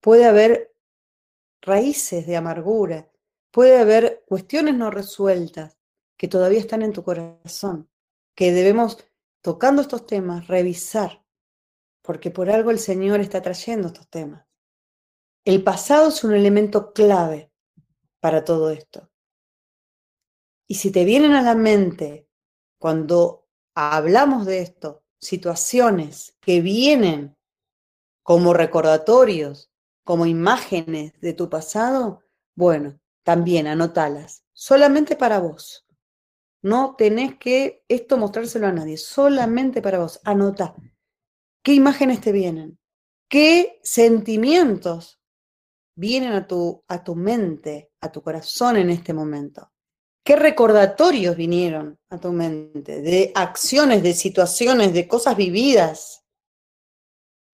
[0.00, 0.69] puede haber
[1.62, 3.10] raíces de amargura,
[3.50, 5.78] puede haber cuestiones no resueltas
[6.16, 7.90] que todavía están en tu corazón,
[8.34, 8.98] que debemos,
[9.40, 11.24] tocando estos temas, revisar,
[12.02, 14.46] porque por algo el Señor está trayendo estos temas.
[15.44, 17.50] El pasado es un elemento clave
[18.20, 19.10] para todo esto.
[20.68, 22.28] Y si te vienen a la mente
[22.78, 27.36] cuando hablamos de esto, situaciones que vienen
[28.22, 29.69] como recordatorios
[30.04, 32.22] como imágenes de tu pasado,
[32.54, 35.86] bueno, también anotalas, solamente para vos.
[36.62, 40.20] No tenés que esto mostrárselo a nadie, solamente para vos.
[40.24, 40.74] Anota.
[41.62, 42.78] ¿Qué imágenes te vienen?
[43.28, 45.20] ¿Qué sentimientos
[45.94, 49.72] vienen a tu, a tu mente, a tu corazón en este momento?
[50.22, 56.24] ¿Qué recordatorios vinieron a tu mente de acciones, de situaciones, de cosas vividas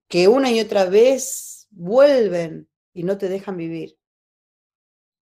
[0.09, 3.99] que una y otra vez vuelven y no te dejan vivir.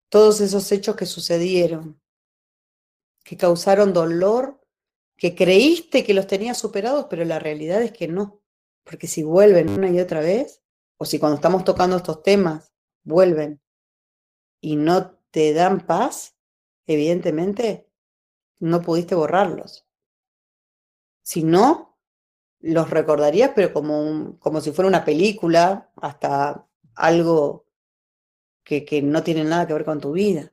[0.09, 2.01] Todos esos hechos que sucedieron,
[3.25, 4.61] que causaron dolor,
[5.17, 8.41] que creíste que los tenías superados, pero la realidad es que no.
[8.85, 10.63] Porque si vuelven una y otra vez,
[10.97, 13.61] o si cuando estamos tocando estos temas vuelven
[14.61, 16.37] y no te dan paz,
[16.87, 17.91] evidentemente
[18.61, 19.87] no pudiste borrarlos.
[21.23, 21.94] Si no,
[22.65, 27.67] los recordarías, pero como, como si fuera una película, hasta algo
[28.65, 30.51] que, que no tiene nada que ver con tu vida.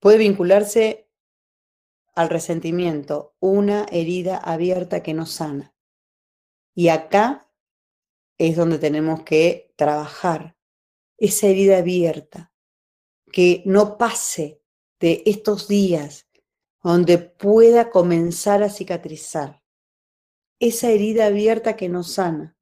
[0.00, 1.10] Puede vincularse
[2.14, 5.74] al resentimiento, una herida abierta que no sana.
[6.74, 7.50] Y acá
[8.38, 10.56] es donde tenemos que trabajar
[11.18, 12.50] esa herida abierta,
[13.30, 14.62] que no pase
[15.00, 16.26] de estos días
[16.82, 19.65] donde pueda comenzar a cicatrizar
[20.58, 22.56] esa herida abierta que no sana,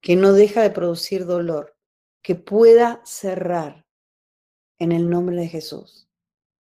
[0.00, 1.76] que no deja de producir dolor,
[2.22, 3.86] que pueda cerrar
[4.78, 6.08] en el nombre de Jesús.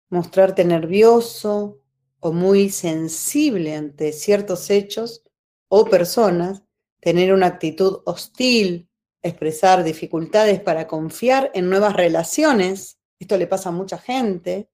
[0.09, 1.81] Mostrarte nervioso
[2.19, 5.23] o muy sensible ante ciertos hechos
[5.69, 6.63] o personas,
[6.99, 8.89] tener una actitud hostil,
[9.21, 14.69] expresar dificultades para confiar en nuevas relaciones, esto le pasa a mucha gente,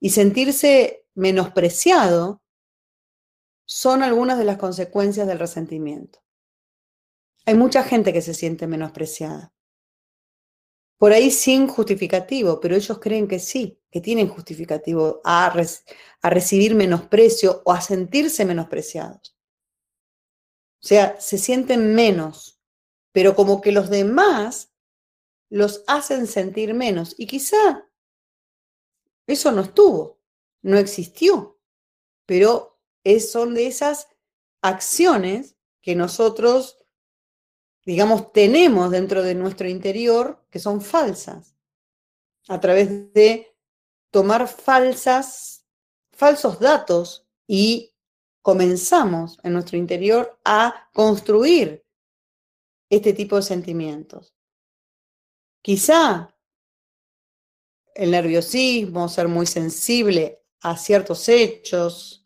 [0.00, 2.41] y sentirse menospreciado
[3.64, 6.20] son algunas de las consecuencias del resentimiento.
[7.46, 9.52] Hay mucha gente que se siente menospreciada
[11.02, 15.52] por ahí sin justificativo, pero ellos creen que sí, que tienen justificativo a,
[16.22, 19.36] recibir menosprecio o a sentirse menospreciados.
[20.80, 22.60] O sea, se sienten menos,
[23.10, 24.72] pero como que los demás
[25.50, 27.16] los hacen sentir menos.
[27.18, 27.84] Y quizá
[29.26, 30.20] eso no estuvo,
[30.62, 31.58] no existió,
[32.26, 32.71] pero
[33.04, 34.08] es, son de esas
[34.62, 36.78] acciones que nosotros,
[37.84, 41.56] digamos, tenemos dentro de nuestro interior que son falsas,
[42.48, 43.56] a través de
[44.10, 45.64] tomar falsas,
[46.12, 47.94] falsos datos y
[48.42, 51.84] comenzamos en nuestro interior a construir
[52.90, 54.34] este tipo de sentimientos.
[55.62, 56.36] Quizá
[57.94, 62.21] el nerviosismo, ser muy sensible a ciertos hechos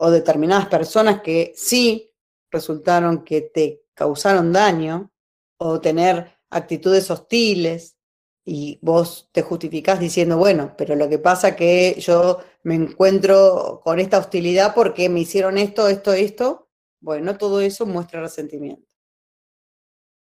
[0.00, 2.10] o determinadas personas que sí
[2.50, 5.12] resultaron que te causaron daño
[5.58, 7.96] o tener actitudes hostiles
[8.44, 14.00] y vos te justificás diciendo, bueno, pero lo que pasa que yo me encuentro con
[14.00, 16.68] esta hostilidad porque me hicieron esto, esto, esto,
[17.00, 18.90] bueno, todo eso muestra resentimiento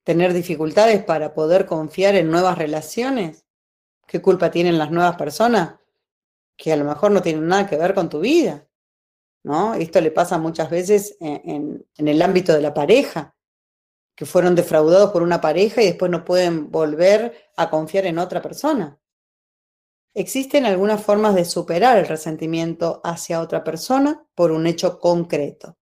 [0.07, 3.45] tener dificultades para poder confiar en nuevas relaciones?
[4.07, 5.82] ¿Qué culpa tienen las nuevas personas?
[6.55, 8.66] Que a lo mejor no tienen nada que ver con tu vida.
[9.47, 9.73] ¿No?
[9.73, 13.35] Esto le pasa muchas veces en, en el ámbito de la pareja,
[14.15, 18.41] que fueron defraudados por una pareja y después no pueden volver a confiar en otra
[18.41, 18.99] persona.
[20.13, 25.77] Existen algunas formas de superar el resentimiento hacia otra persona por un hecho concreto.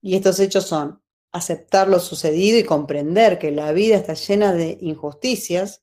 [0.00, 4.78] Y estos hechos son aceptar lo sucedido y comprender que la vida está llena de
[4.80, 5.82] injusticias,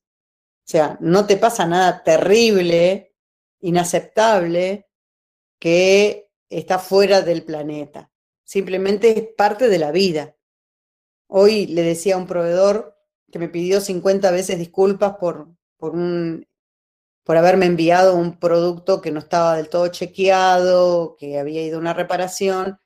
[0.66, 3.16] o sea, no te pasa nada terrible,
[3.60, 4.88] inaceptable,
[5.60, 6.25] que
[6.60, 8.12] está fuera del planeta.
[8.44, 10.36] Simplemente es parte de la vida.
[11.28, 12.96] Hoy le decía a un proveedor
[13.32, 16.48] que me pidió 50 veces disculpas por, por, un,
[17.24, 21.82] por haberme enviado un producto que no estaba del todo chequeado, que había ido a
[21.82, 22.80] una reparación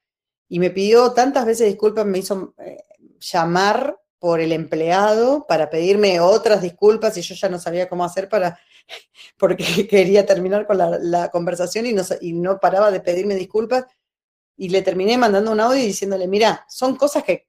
[0.47, 2.84] y me pidió tantas veces disculpas, me hizo eh,
[3.20, 8.28] llamar por el empleado para pedirme otras disculpas y yo ya no sabía cómo hacer
[8.28, 8.59] para,
[9.38, 13.86] porque quería terminar con la, conversación y no, y no paraba de pedirme disculpas.
[14.57, 17.47] Y le terminé mandando un audio diciéndole, mira, son cosas que,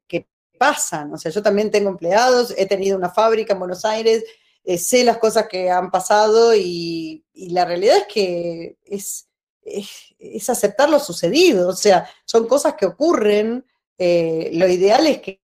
[0.57, 1.15] pasan.
[1.15, 4.23] O sea, yo también tengo empleados, he tenido una fábrica en Buenos Aires,
[4.63, 9.27] eh, sé las cosas que han pasado y, la realidad es que es,
[9.63, 13.65] es, aceptar lo sucedido, o sea, son cosas que ocurren,
[13.97, 15.41] eh, lo ideal es que,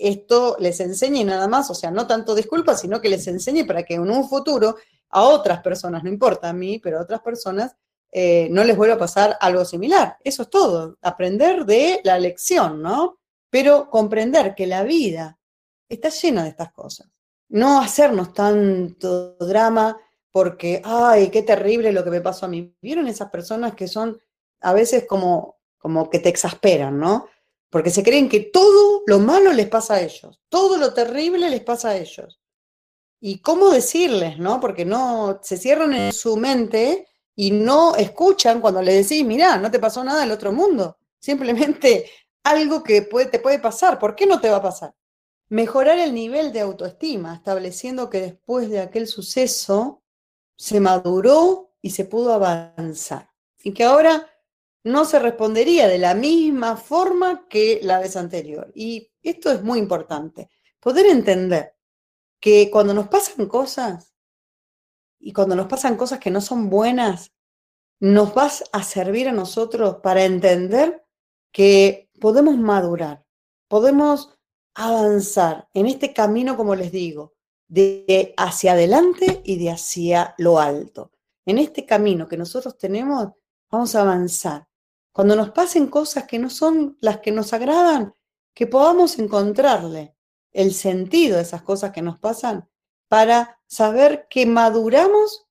[0.00, 3.82] esto les enseñe nada más, o sea, no tanto disculpas, sino que les enseñe para
[3.82, 4.76] que en un futuro
[5.10, 7.76] a otras personas, no importa a mí, pero a otras personas,
[8.12, 10.16] eh, no les vuelva a pasar algo similar.
[10.24, 13.18] Eso es todo, aprender de la lección, ¿no?
[13.50, 15.38] Pero comprender que la vida
[15.88, 17.08] está llena de estas cosas.
[17.48, 19.96] No hacernos tanto drama
[20.30, 22.74] porque, ay, qué terrible lo que me pasó a mí.
[22.80, 24.20] ¿Vieron esas personas que son
[24.60, 27.26] a veces como, como que te exasperan, ¿no?
[27.70, 31.62] Porque se creen que todo lo malo les pasa a ellos, todo lo terrible les
[31.62, 32.40] pasa a ellos.
[33.20, 34.60] ¿Y cómo decirles, no?
[34.60, 37.06] Porque no se cierran en su mente
[37.36, 40.98] y no escuchan cuando le decís, mirá, no te pasó nada del otro mundo.
[41.20, 42.10] Simplemente
[42.44, 43.98] algo que te puede pasar.
[43.98, 44.94] ¿Por qué no te va a pasar?
[45.48, 50.02] Mejorar el nivel de autoestima, estableciendo que después de aquel suceso
[50.56, 53.30] se maduró y se pudo avanzar.
[53.62, 54.26] Y que ahora
[54.84, 58.70] no se respondería de la misma forma que la vez anterior.
[58.74, 60.50] Y esto es muy importante,
[60.80, 61.74] poder entender
[62.40, 64.14] que cuando nos pasan cosas
[65.18, 67.32] y cuando nos pasan cosas que no son buenas,
[68.00, 71.04] nos vas a servir a nosotros para entender
[71.52, 73.26] que podemos madurar,
[73.68, 74.38] podemos
[74.74, 77.34] avanzar en este camino, como les digo,
[77.68, 81.12] de hacia adelante y de hacia lo alto.
[81.44, 83.28] En este camino que nosotros tenemos,
[83.70, 84.69] vamos a avanzar.
[85.12, 88.14] Cuando nos pasen cosas que no son las que nos agradan,
[88.54, 90.14] que podamos encontrarle
[90.52, 92.68] el sentido de esas cosas que nos pasan
[93.08, 95.46] para saber que maduramos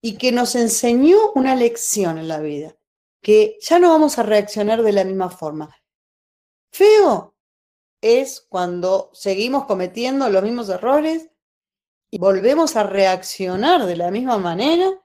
[0.00, 2.76] y que nos enseñó una lección en la vida,
[3.22, 5.74] que ya no vamos a reaccionar de la misma forma.
[6.72, 7.34] Feo
[8.00, 11.30] es cuando seguimos cometiendo los mismos errores
[12.10, 15.03] y volvemos a reaccionar de la misma manera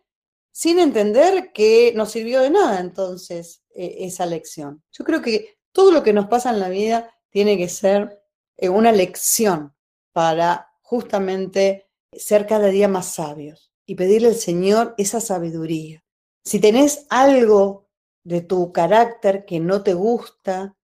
[0.51, 4.83] sin entender que nos sirvió de nada entonces e, esa lección.
[4.91, 8.21] Yo creo que todo lo que nos pasa en la vida tiene que ser
[8.57, 9.75] eh, una lección
[10.11, 16.03] para justamente ser cada día más sabios y pedirle al Señor esa sabiduría.
[16.43, 17.87] Si tenés algo
[18.23, 20.75] de tu carácter que no te gusta,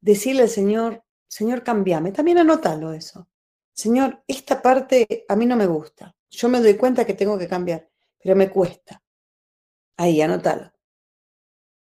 [0.00, 2.12] decirle al Señor, Señor, cambiame.
[2.12, 3.28] También anótalo eso.
[3.74, 6.14] Señor, esta parte a mí no me gusta.
[6.30, 7.88] Yo me doy cuenta que tengo que cambiar,
[8.22, 9.02] pero me cuesta.
[9.96, 10.72] Ahí, anótalo.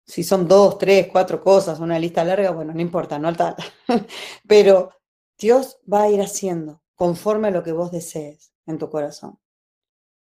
[0.06, 3.56] Si son dos, tres, cuatro cosas, una lista larga, bueno, no importa, no alta.
[4.48, 4.92] Pero
[5.38, 9.38] Dios va a ir haciendo conforme a lo que vos desees en tu corazón.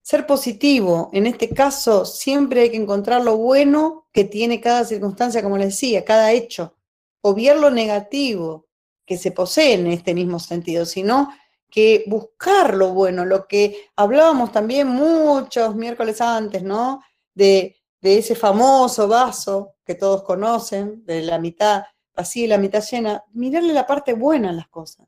[0.02, 5.44] Ser positivo, en este caso, siempre hay que encontrar lo bueno que tiene cada circunstancia,
[5.44, 6.76] como les decía, cada hecho.
[7.22, 8.68] Obviar lo negativo
[9.06, 11.30] que se posee en este mismo sentido, sino
[11.70, 17.02] que buscar lo bueno, lo que hablábamos también muchos miércoles antes, ¿no?
[17.38, 21.84] De, ese famoso vaso que todos conocen, de la mitad
[22.16, 25.08] vacía y la mitad llena, mirarle la parte buena a las cosas.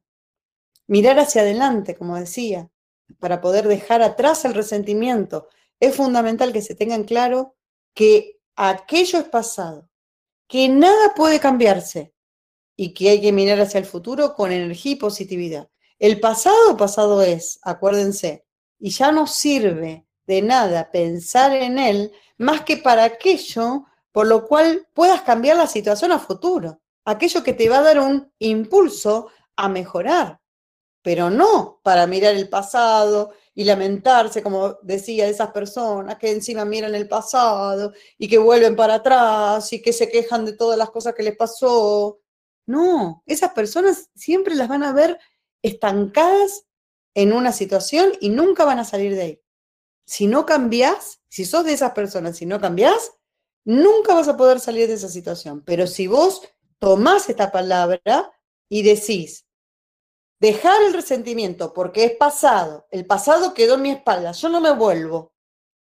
[0.86, 2.70] Mirar hacia adelante, como decía,
[3.20, 5.48] para poder dejar atrás el resentimiento.
[5.80, 7.56] Es fundamental que se tengan claro
[7.94, 9.90] que aquello es pasado,
[10.48, 12.14] que nada puede cambiarse
[12.76, 15.70] y que hay que mirar hacia el futuro con energía y positividad.
[16.00, 18.46] El pasado, pasado es, acuérdense,
[18.78, 24.48] y ya no sirve de nada pensar en él más que para aquello por lo
[24.48, 29.30] cual puedas cambiar la situación a futuro, aquello que te va a dar un impulso
[29.56, 30.40] a mejorar,
[31.02, 36.64] pero no para mirar el pasado y lamentarse, como decía, de esas personas que encima
[36.64, 40.92] miran el pasado y que vuelven para atrás y que se quejan de todas las
[40.92, 42.20] cosas que les pasó.
[42.68, 45.18] No, esas personas siempre las van a ver
[45.64, 46.68] estancadas
[47.16, 49.42] en una situación y nunca van a salir de ahí.
[50.10, 53.12] Si no cambias, si sos de esas personas, si no cambias,
[53.64, 55.62] nunca vas a poder salir de esa situación.
[55.64, 56.42] Pero si vos
[56.80, 58.32] tomás esta palabra
[58.68, 59.46] y decís,
[60.40, 64.74] dejar el resentimiento porque es pasado, el pasado quedó en mi espalda, yo no me
[64.74, 65.32] vuelvo.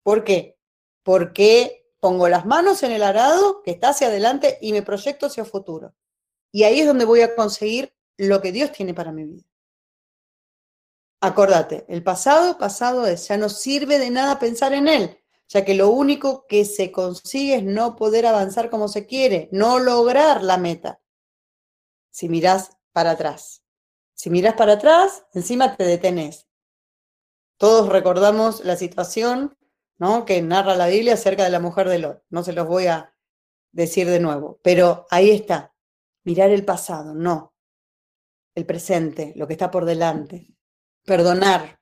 [0.02, 0.58] ¿Por qué?
[1.02, 5.44] Porque pongo las manos en el arado que está hacia adelante y me proyecto hacia
[5.44, 5.94] el futuro.
[6.52, 9.47] Y ahí es donde voy a conseguir lo que Dios tiene para mi vida.
[11.20, 15.74] Acordate, el pasado, pasado es, ya no sirve de nada pensar en él, ya que
[15.74, 20.58] lo único que se consigue es no poder avanzar como se quiere, no lograr la
[20.58, 21.00] meta.
[22.10, 23.64] Si mirás para atrás.
[24.14, 26.48] Si mirás para atrás, encima te detenés.
[27.56, 29.56] Todos recordamos la situación
[29.98, 30.24] ¿no?
[30.24, 32.22] que narra la Biblia acerca de la mujer de Lot.
[32.30, 33.12] No se los voy a
[33.72, 35.74] decir de nuevo, pero ahí está.
[36.22, 37.54] Mirar el pasado, no.
[38.54, 40.57] El presente, lo que está por delante.
[41.08, 41.80] Perdonar.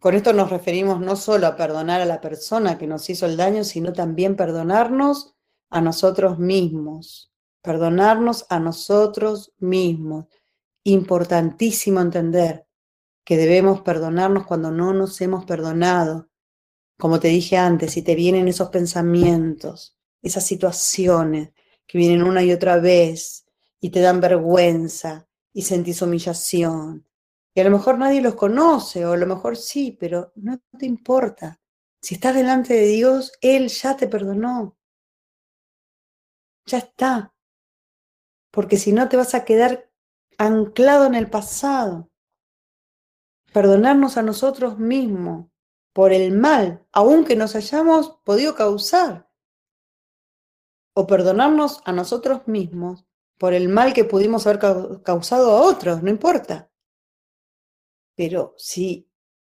[0.00, 3.36] Con esto nos referimos no solo a perdonar a la persona que nos hizo el
[3.36, 5.36] daño, sino también perdonarnos
[5.70, 7.30] a nosotros mismos.
[7.62, 10.26] Perdonarnos a nosotros mismos.
[10.82, 12.66] Importantísimo entender
[13.24, 16.28] que debemos perdonarnos cuando no nos hemos perdonado.
[16.98, 21.52] Como te dije antes, si te vienen esos pensamientos, esas situaciones
[21.86, 23.46] que vienen una y otra vez
[23.78, 27.06] y te dan vergüenza y sentís humillación
[27.54, 30.86] y a lo mejor nadie los conoce, o a lo mejor sí, pero no te
[30.86, 31.60] importa.
[32.02, 34.76] Si estás delante de Dios, Él ya te perdonó.
[36.66, 37.32] Ya está.
[38.50, 39.90] Porque si no te vas a quedar
[40.36, 42.10] anclado en el pasado.
[43.52, 45.46] Perdonarnos a nosotros mismos
[45.92, 49.30] por el mal, aunque nos hayamos podido causar.
[50.92, 53.06] O perdonarnos a nosotros mismos
[53.38, 54.58] por el mal que pudimos haber
[55.02, 56.70] causado a otros, no importa.
[58.14, 59.08] Pero si,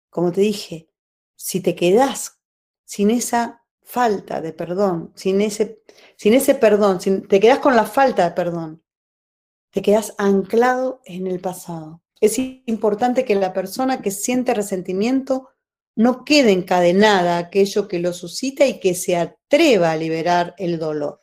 [0.10, 0.90] como te dije,
[1.36, 2.40] si te quedas
[2.86, 5.82] sin esa falta de perdón, sin ese,
[6.16, 8.84] sin ese perdón, si te quedas con la falta de perdón,
[9.72, 12.02] te quedas anclado en el pasado.
[12.20, 15.50] Es importante que la persona que siente resentimiento
[15.96, 20.78] no quede encadenada a aquello que lo suscita y que se atreva a liberar el
[20.78, 21.20] dolor,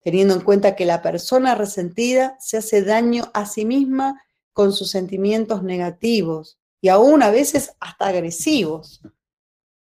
[0.00, 4.22] teniendo en cuenta que la persona resentida se hace daño a sí misma
[4.52, 9.02] con sus sentimientos negativos y aún a veces hasta agresivos.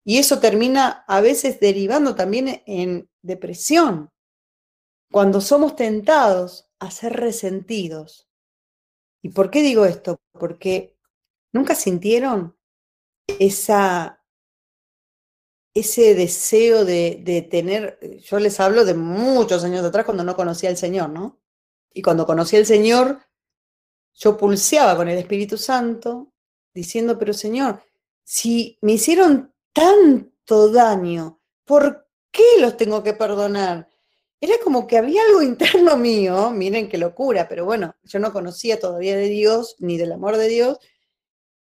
[0.05, 4.11] Y eso termina a veces derivando también en depresión,
[5.11, 8.29] cuando somos tentados a ser resentidos.
[9.23, 10.21] ¿Y por qué digo esto?
[10.33, 10.97] Porque
[11.53, 12.57] nunca sintieron
[13.27, 14.25] esa,
[15.75, 20.71] ese deseo de, de, tener, yo les hablo de muchos años atrás cuando no conocía
[20.71, 21.41] al Señor, ¿no?
[21.93, 23.21] Y cuando conocí al Señor,
[24.15, 26.33] yo pulseaba con el Espíritu Santo
[26.79, 27.83] diciendo, pero Señor,
[28.23, 33.89] si me hicieron tanto daño, ¿por qué los tengo que perdonar?
[34.41, 38.79] Era como que había algo interno mío, miren qué locura, pero bueno, yo no conocía
[38.79, 40.79] todavía de Dios ni del amor de Dios,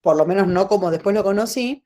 [0.01, 1.86] por lo menos no como después lo conocí,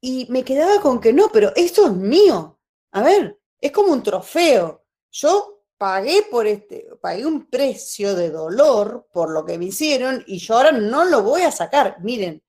[0.00, 2.58] y me quedaba con que no, pero esto es mío.
[2.92, 4.84] A ver, es como un trofeo.
[5.10, 10.38] Yo pagué por este, pagué un precio de dolor por lo que me hicieron y
[10.38, 11.96] yo ahora no lo voy a sacar.
[12.00, 12.43] Miren,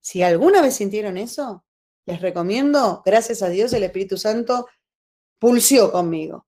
[0.00, 1.64] si alguna vez sintieron eso,
[2.06, 4.66] les recomiendo, gracias a Dios, el Espíritu Santo
[5.38, 6.46] pulsió conmigo,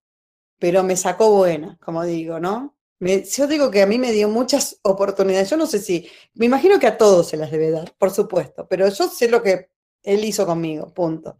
[0.58, 2.76] pero me sacó buena, como digo, ¿no?
[3.02, 5.50] yo digo que a mí me dio muchas oportunidades.
[5.50, 8.66] Yo no sé si, me imagino que a todos se las debe dar, por supuesto,
[8.68, 9.70] pero yo sé lo que
[10.02, 11.36] él hizo conmigo, punto.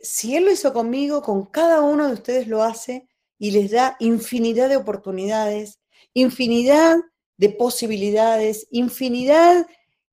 [0.00, 3.08] Si él lo hizo conmigo, con cada uno de ustedes lo hace
[3.38, 5.80] y les da infinidad de oportunidades,
[6.14, 6.96] infinidad
[7.36, 9.66] de posibilidades, infinidad,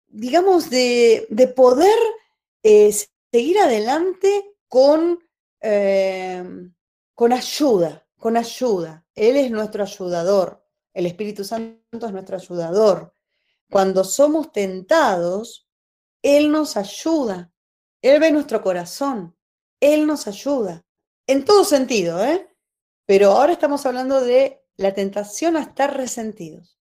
[0.08, 1.97] digamos, de, poder
[2.64, 2.93] eh,
[3.32, 5.20] seguir adelante con,
[5.62, 6.43] eh,
[7.14, 9.05] con ayuda, con ayuda.
[9.16, 10.64] Él es nuestro ayudador.
[10.93, 13.14] El Espíritu Santo es nuestro ayudador.
[13.70, 15.68] Cuando somos tentados,
[16.22, 17.51] Él nos ayuda.
[18.01, 19.36] Él ve nuestro corazón.
[19.80, 20.86] Él nos ayuda.
[21.28, 22.47] En todo sentido, ¿eh?
[23.05, 26.80] Pero ahora estamos hablando de la tentación a estar resentidos.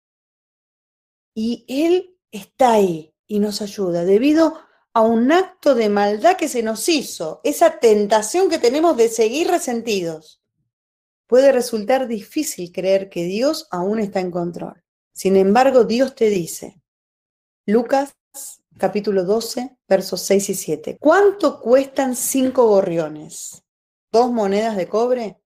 [1.34, 4.58] Y Él está ahí y nos ayuda debido
[4.94, 9.48] a un acto de maldad que se nos hizo, esa tentación que tenemos de seguir
[9.48, 10.42] resentidos
[11.28, 14.84] puede resultar difícil creer que Dios aún está en control.
[15.14, 16.82] Sin embargo, Dios te dice,
[17.66, 18.14] Lucas
[18.78, 23.64] capítulo 12, versos 6 y 7, ¿cuánto cuestan cinco gorriones?
[24.12, 25.42] ¿Dos monedas de cobre?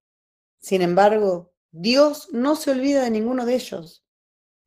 [0.57, 4.03] Sin embargo, Dios no se olvida de ninguno de ellos.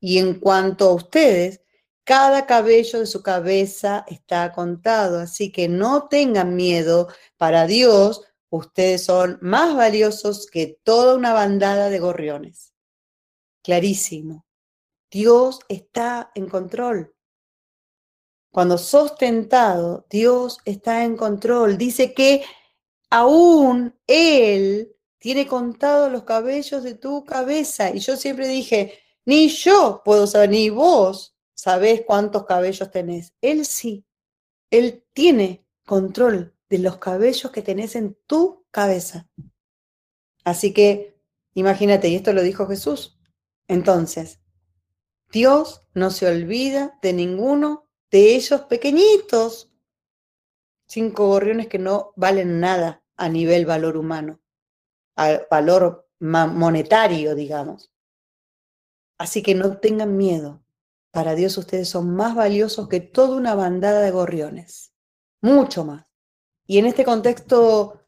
[0.01, 1.63] Y en cuanto a ustedes,
[2.09, 7.09] cada cabello de su cabeza está contado, así que no tengan miedo.
[7.37, 12.73] Para Dios Ustedes son más valiosos que toda una bandada de gorriones.
[13.63, 14.47] Clarísimo.
[15.11, 17.15] Dios está en control.
[18.51, 21.77] Cuando sos tentado, Dios está en control.
[21.77, 22.43] Dice que
[23.11, 27.91] aún Él tiene contados los cabellos de tu cabeza.
[27.91, 33.35] Y yo siempre dije, ni yo puedo saber, ni vos sabés cuántos cabellos tenés.
[33.41, 34.07] Él sí.
[34.71, 39.29] Él tiene control de los cabellos que tenés en tu cabeza.
[40.45, 41.21] Así que
[41.55, 43.19] imagínate, y esto lo dijo Jesús.
[43.67, 44.41] Entonces,
[45.33, 49.73] Dios no se olvida de ninguno de ellos pequeñitos.
[50.87, 54.41] Cinco gorriones que no valen nada a nivel valor humano,
[55.17, 57.91] al valor monetario, digamos.
[59.19, 60.63] Así que no tengan miedo.
[61.19, 64.93] Para Dios ustedes son más valiosos que toda una bandada de gorriones.
[65.41, 66.07] Mucho más.
[66.65, 68.07] Y en este contexto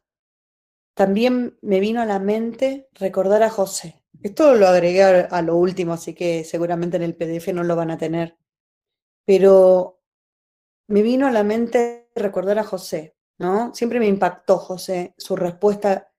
[0.93, 4.01] también me vino a la mente recordar a José.
[4.23, 7.91] Esto lo agregué a lo último, así que seguramente en el PDF no lo van
[7.91, 8.37] a tener.
[9.25, 10.01] Pero
[10.87, 13.75] me vino a la mente recordar a José, ¿no?
[13.75, 16.13] Siempre me impactó José, su respuesta,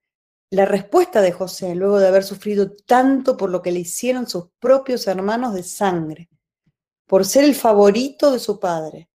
[0.50, 4.50] la respuesta de José luego de haber sufrido tanto por lo que le hicieron sus
[4.60, 6.28] propios hermanos de sangre,
[7.12, 9.10] por ser el favorito de su padre,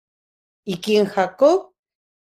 [0.66, 1.76] y quien Jacob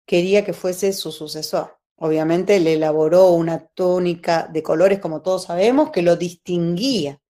[0.05, 1.79] quería que fuese su sucesor.
[1.95, 7.21] Obviamente le elaboró una túnica de colores, como todos sabemos, que lo distinguía,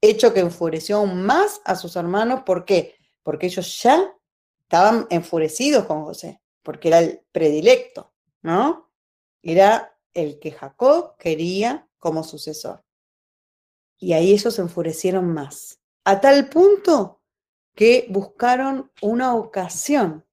[0.00, 2.44] hecho que enfureció aún más a sus hermanos.
[2.46, 2.94] ¿Por qué?
[3.22, 4.10] Porque ellos ya
[4.62, 8.90] estaban enfurecidos con José, porque era el predilecto, ¿no?
[9.42, 12.82] Era el que Jacob quería como sucesor.
[13.98, 17.20] Y ahí ellos se enfurecieron más, a tal punto
[17.74, 20.24] que buscaron una ocasión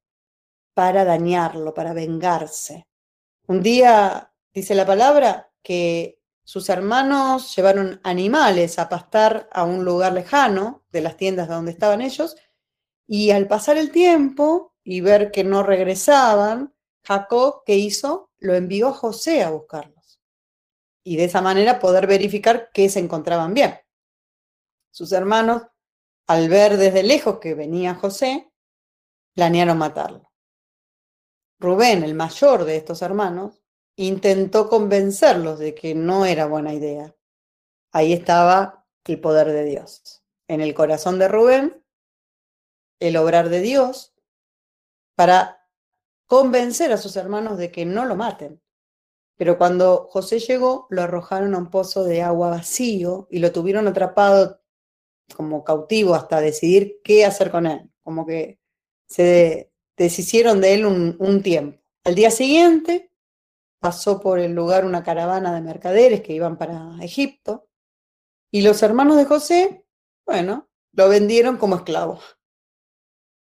[0.74, 2.88] para dañarlo, para vengarse.
[3.48, 10.14] Un día, dice la palabra, que sus hermanos llevaron animales a pastar a un lugar
[10.14, 12.36] lejano de las tiendas de donde estaban ellos,
[13.08, 16.74] y al pasar el tiempo y ver que no regresaban,
[17.04, 18.30] Jacob, ¿qué hizo?
[18.38, 20.22] Lo envió a José a buscarlos.
[21.04, 23.76] Y de esa manera poder verificar que se encontraban bien.
[24.92, 25.64] Sus hermanos,
[26.32, 28.54] al ver desde lejos que venía José,
[29.36, 30.32] planearon matarlo.
[31.60, 33.62] Rubén, el mayor de estos hermanos,
[33.98, 37.14] intentó convencerlos de que no era buena idea.
[37.92, 40.24] Ahí estaba el poder de Dios.
[40.48, 41.84] En el corazón de Rubén,
[43.02, 44.14] el obrar de Dios
[45.16, 45.68] para
[46.28, 48.62] convencer a sus hermanos de que no lo maten.
[49.36, 53.90] Pero cuando José llegó, lo arrojaron a un pozo de agua vacío y lo tuvieron
[53.90, 54.61] atrapado
[55.34, 57.90] como cautivo hasta decidir qué hacer con él.
[58.04, 58.60] Como que
[59.08, 61.82] se deshicieron de él un, tiempo.
[62.04, 63.12] Al día siguiente
[63.80, 67.68] pasó por el lugar una caravana de mercaderes que iban para Egipto
[68.52, 69.86] y los hermanos de José,
[70.26, 72.20] bueno, lo vendieron como esclavo.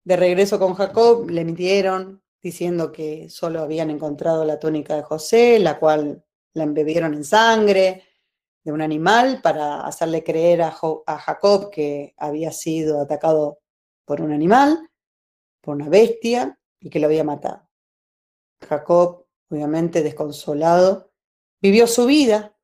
[0.04, 5.58] De regreso con Jacob le mintieron diciendo que solo habían encontrado la túnica de José,
[5.58, 6.24] la cual
[6.54, 8.07] la embebieron en sangre
[8.68, 13.60] de un animal para hacerle creer a, Jacob que había sido atacado
[14.04, 14.90] por un animal
[15.62, 17.66] por una bestia y que lo había matado.
[18.68, 21.10] Jacob, obviamente desconsolado,
[21.62, 22.58] vivió su vida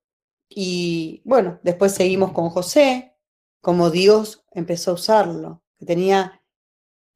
[0.47, 3.17] y bueno, después seguimos con José,
[3.63, 6.45] como Dios empezó a usarlo, que tenía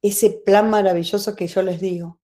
[0.00, 2.22] ese plan maravilloso que yo les digo,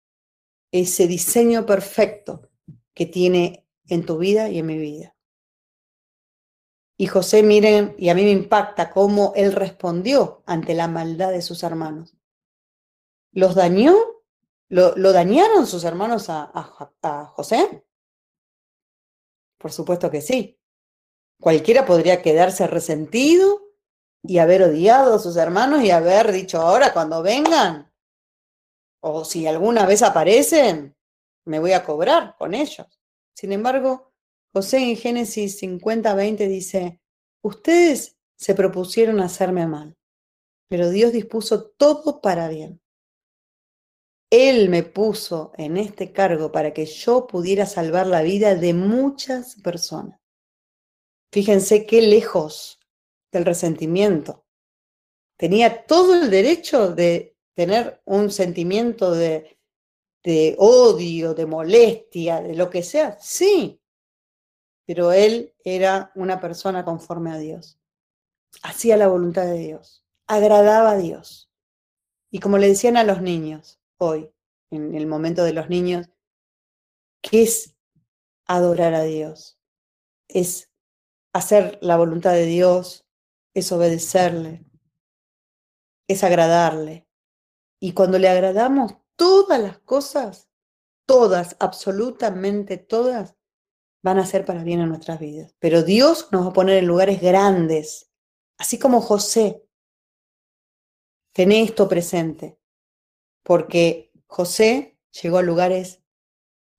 [0.73, 2.49] ese diseño perfecto
[2.95, 5.14] que tiene en tu vida y en mi vida.
[6.97, 11.42] Y José, miren, y a mí me impacta cómo él respondió ante la maldad de
[11.42, 12.16] sus hermanos.
[13.32, 13.95] ¿Los dañó?
[14.68, 17.84] ¿Lo, dañaron sus hermanos a, a José?
[19.59, 20.59] Por supuesto que sí.
[21.40, 23.64] Cualquiera podría quedarse resentido
[24.22, 27.92] y haber odiado a sus hermanos y haber dicho, ahora cuando vengan,
[29.01, 30.97] o si alguna vez aparecen,
[31.45, 32.86] me voy a cobrar con ellos.
[33.34, 34.14] Sin embargo,
[34.55, 37.01] José en Génesis 50, 20 dice,
[37.43, 39.97] ustedes se propusieron hacerme mal,
[40.69, 42.81] pero Dios dispuso todo para bien.
[44.31, 49.57] Él me puso en este cargo para que yo pudiera salvar la vida de muchas
[49.57, 50.21] personas.
[51.33, 52.79] Fíjense qué lejos
[53.33, 54.47] del resentimiento.
[55.37, 59.59] Tenía todo el derecho de tener un sentimiento de,
[60.23, 63.19] de odio, de molestia, de lo que sea.
[63.21, 63.81] Sí,
[64.87, 67.78] pero él era una persona conforme a Dios.
[68.62, 71.51] Hacía la voluntad de Dios, agradaba a Dios.
[72.30, 74.30] Y como le decían a los niños hoy,
[74.70, 76.09] en el momento de los niños,
[77.20, 77.74] ¿qué es
[78.47, 79.59] adorar a Dios?
[80.28, 80.70] Es
[81.32, 83.07] hacer la voluntad de Dios,
[83.55, 84.64] es obedecerle,
[86.09, 87.07] es agradarle.
[87.80, 90.49] Y cuando le agradamos, todas las cosas,
[91.07, 93.37] todas, absolutamente todas,
[94.05, 95.57] van a ser para bien en nuestras vidas.
[95.59, 98.11] Pero Dios nos va a poner en lugares grandes,
[98.59, 99.65] así como José.
[101.33, 102.59] Tené esto presente,
[103.43, 106.03] porque José llegó a lugares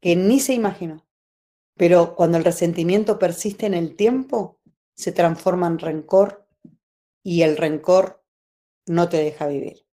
[0.02, 1.08] que ni se imaginó.
[1.76, 4.60] Pero cuando el resentimiento persiste en el tiempo,
[4.94, 6.48] se transforma en rencor
[7.24, 8.24] y el rencor
[8.86, 9.88] no te deja vivir.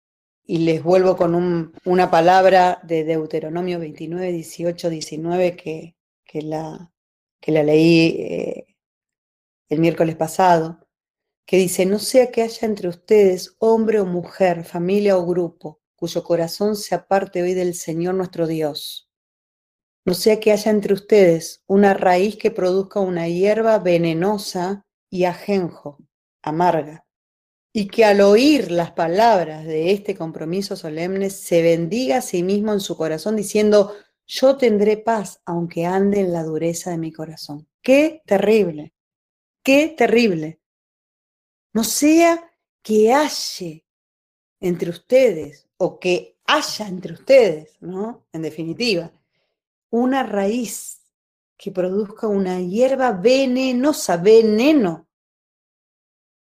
[0.45, 6.92] Y les vuelvo con una palabra de Deuteronomio 29, 18, 19 que, que la,
[7.43, 8.67] que la leí eh,
[9.67, 10.79] el miércoles pasado,
[11.45, 16.23] que dice, no sea que haya entre ustedes hombre o mujer, familia o grupo, cuyo
[16.23, 19.09] corazón se aparte hoy del Señor nuestro Dios.
[20.05, 25.97] No sea que haya entre ustedes una raíz que produzca una hierba venenosa y ajenjo,
[26.41, 27.05] amarga,
[27.73, 32.71] y que al oír las palabras de este compromiso solemne se bendiga a sí mismo
[32.71, 33.93] en su corazón diciendo,
[34.25, 37.67] yo tendré paz aunque ande en la dureza de mi corazón.
[37.81, 38.93] Qué terrible,
[39.63, 40.61] qué terrible.
[41.73, 42.51] No sea
[42.81, 43.81] que haya
[44.59, 48.25] entre ustedes o que haya entre ustedes, ¿no?
[48.31, 49.11] En definitiva,
[49.89, 51.01] una raíz
[51.57, 55.07] que produzca una hierba venenosa, veneno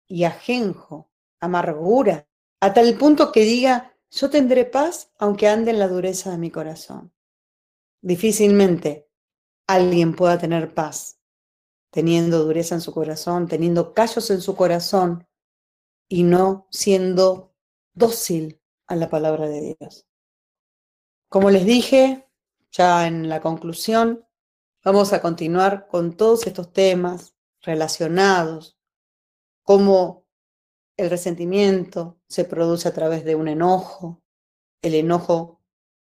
[0.07, 1.11] y ajenjo,
[1.41, 2.27] amargura,
[2.61, 6.51] a tal punto que diga, yo tendré paz aunque ande en la dureza de mi
[6.51, 7.13] corazón.
[8.01, 9.09] Difícilmente
[9.67, 11.19] alguien pueda tener paz
[11.91, 15.27] teniendo dureza en su corazón, teniendo callos en su corazón
[16.09, 17.55] y no siendo
[17.95, 20.07] dócil a la palabra de Dios.
[21.29, 22.29] Como les dije,
[22.71, 24.27] ya en la conclusión,
[24.85, 28.79] vamos a continuar con todos estos temas relacionados,
[29.63, 30.27] cómo
[30.97, 34.23] el resentimiento se produce a través de un enojo,
[34.83, 35.61] el enojo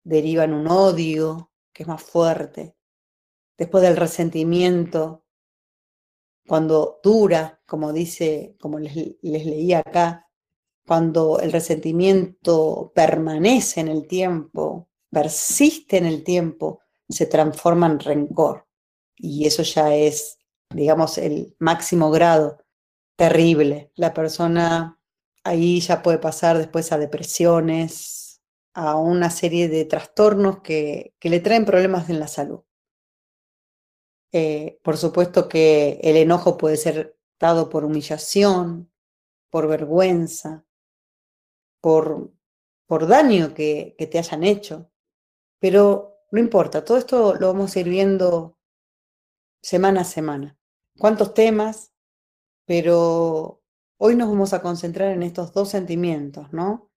[0.04, 2.76] deriva en un odio, que es más fuerte.
[3.56, 5.24] Después del resentimiento,
[6.46, 10.28] cuando dura, como dice, como les, les leí acá,
[10.86, 18.66] cuando el resentimiento permanece en el tiempo, persiste en el tiempo, se transforma en rencor.
[19.16, 20.38] Y eso ya es,
[20.70, 22.58] digamos, el máximo grado
[23.16, 23.92] terrible.
[23.94, 24.98] La persona
[25.44, 28.31] ahí ya puede pasar después a depresiones,
[28.74, 32.60] a una serie de trastornos que, le traen problemas en la salud.
[34.32, 38.90] Eh, por supuesto que el enojo puede ser dado por humillación,
[39.50, 40.64] por vergüenza,
[41.80, 42.32] por,
[42.86, 44.90] por daño que, que te hayan hecho.
[45.58, 48.58] Pero no importa, todo esto lo vamos a ir viendo
[49.62, 50.58] semana a semana.
[50.98, 51.92] ¿Cuántos temas?
[52.66, 53.62] Pero
[53.98, 56.91] hoy nos vamos a concentrar en estos dos sentimientos, ¿no?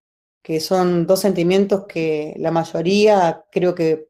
[0.46, 4.10] Que son dos sentimientos que la mayoría creo que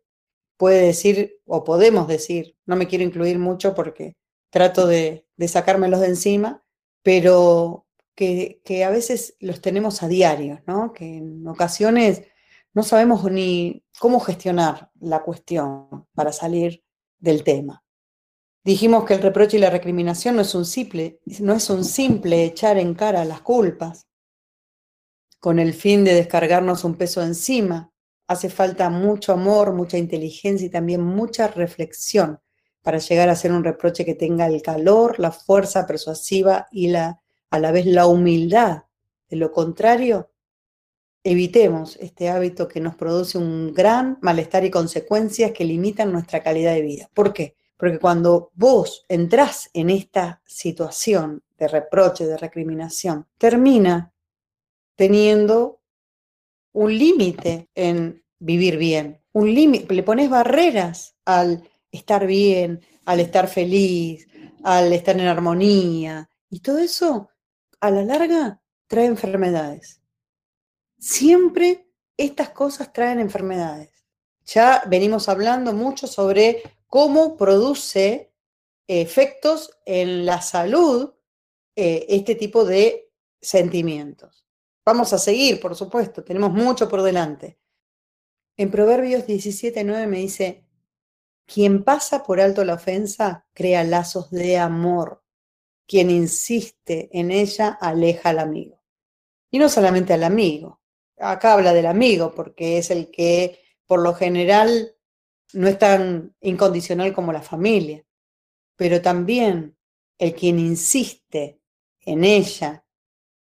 [0.57, 4.17] puede decir o podemos decir, no me quiero incluir mucho porque
[4.49, 6.61] trato de, sacármelos de encima,
[7.03, 10.91] pero que, que, a veces los tenemos a diario, ¿no?
[10.91, 12.23] que en ocasiones
[12.73, 16.83] no sabemos ni cómo gestionar la cuestión para salir
[17.17, 17.81] del tema.
[18.65, 22.43] Dijimos que el reproche y la recriminación no es un simple, no es un simple
[22.43, 24.05] echar en cara las culpas
[25.45, 27.91] con el fin de descargarnos un peso encima.
[28.25, 32.39] Hace falta mucho amor, mucha inteligencia y también mucha reflexión
[32.81, 37.21] para llegar a hacer un reproche que tenga el calor, la fuerza persuasiva y la,
[37.51, 38.85] a la vez la humildad.
[39.29, 40.31] De lo contrario,
[41.23, 46.73] evitemos este hábito que nos produce un gran malestar y consecuencias que limitan nuestra calidad
[46.73, 47.09] de vida.
[47.13, 47.55] ¿Por qué?
[47.77, 54.11] Porque cuando vos entrás en esta situación de reproche, de recriminación, termina
[54.95, 55.81] teniendo
[56.73, 63.47] un límite en vivir bien, un límite, le pones barreras al estar bien, al estar
[63.47, 64.27] feliz,
[64.63, 67.29] al estar en armonía, y todo eso
[67.79, 70.01] a la larga trae enfermedades.
[70.97, 71.87] Siempre
[72.17, 74.05] estas cosas traen enfermedades.
[74.45, 78.31] Ya venimos hablando mucho sobre cómo produce
[78.87, 81.13] efectos en la salud
[81.75, 84.44] eh, este tipo de sentimientos.
[84.85, 87.59] Vamos a seguir, por supuesto, tenemos mucho por delante.
[88.55, 90.65] En Proverbios 17:9 me dice,
[91.45, 95.23] quien pasa por alto la ofensa crea lazos de amor.
[95.87, 98.81] Quien insiste en ella aleja al amigo.
[99.51, 100.81] Y no solamente al amigo,
[101.17, 104.95] acá habla del amigo, porque es el que por lo general
[105.53, 108.03] no es tan incondicional como la familia,
[108.75, 109.77] pero también
[110.17, 111.61] el quien insiste
[112.01, 112.84] en ella,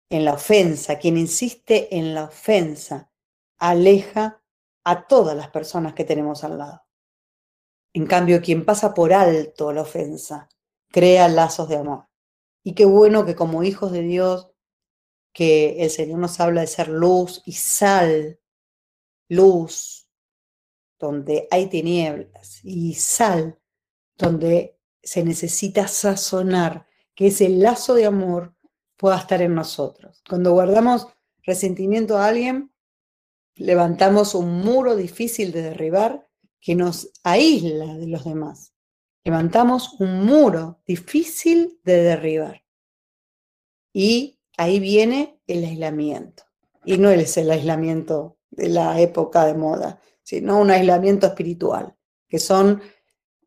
[0.09, 3.11] en la ofensa, quien insiste en la ofensa,
[3.59, 4.43] aleja
[4.85, 6.83] a todas las personas que tenemos al lado.
[7.93, 10.49] En cambio, quien pasa por alto la ofensa,
[10.91, 12.09] crea lazos de amor.
[12.63, 14.51] Y qué bueno que como hijos de Dios
[15.33, 18.41] que el Señor nos habla de ser luz y sal,
[19.29, 20.09] luz
[20.99, 23.61] donde hay tinieblas y sal
[24.17, 28.56] donde se necesita sazonar, que ese lazo de amor
[28.97, 30.23] pueda estar en nosotros.
[30.29, 31.09] Cuando guardamos
[31.43, 32.73] resentimiento a alguien,
[33.55, 36.29] levantamos un muro difícil de derribar
[36.61, 38.75] que nos aísla de los demás.
[39.25, 42.65] Levantamos un muro difícil de derribar.
[43.93, 46.45] Y ahí viene el aislamiento.
[46.85, 51.97] Y no es el aislamiento de la época de moda, sino un aislamiento espiritual,
[52.29, 52.81] que son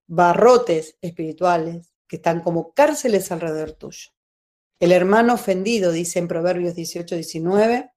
[0.08, 4.10] barrotes espirituales que están como cárceles alrededor tuyo.
[4.80, 7.92] El hermano ofendido, dice en Proverbios 18, 19,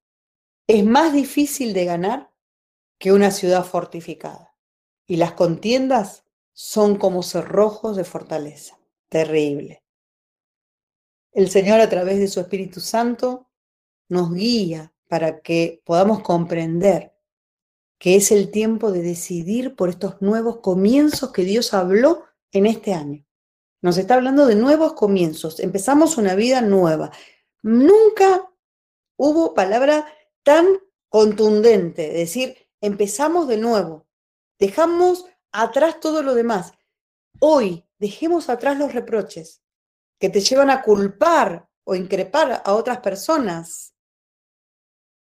[0.66, 2.32] es más difícil de ganar
[2.98, 4.56] que una ciudad fortificada.
[5.06, 8.78] Y las contiendas son como cerrojos de fortaleza.
[9.08, 9.82] Terrible.
[11.32, 13.48] El Señor a través de su Espíritu Santo
[14.08, 17.12] nos guía para que podamos comprender
[17.98, 22.92] que es el tiempo de decidir por estos nuevos comienzos que Dios habló en este
[22.92, 23.24] año.
[23.82, 25.60] Nos está hablando de nuevos comienzos.
[25.60, 27.10] Empezamos una vida nueva.
[27.62, 28.48] Nunca
[29.16, 30.06] hubo palabra
[30.42, 30.66] tan
[31.08, 34.06] contundente, decir, empezamos de nuevo.
[34.58, 36.72] Dejamos atrás todo lo demás.
[37.40, 39.62] Hoy dejemos atrás los reproches
[40.18, 43.94] que te llevan a culpar o increpar a otras personas,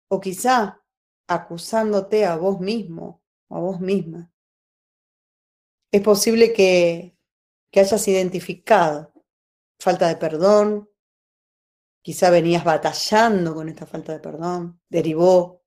[0.09, 0.81] o quizá
[1.27, 4.31] acusándote a vos mismo o a vos misma.
[5.91, 7.14] Es posible que,
[7.75, 9.13] que hayas identificado
[9.81, 10.89] falta de perdón,
[12.03, 15.65] quizá venías batallando con esta falta de perdón, derivó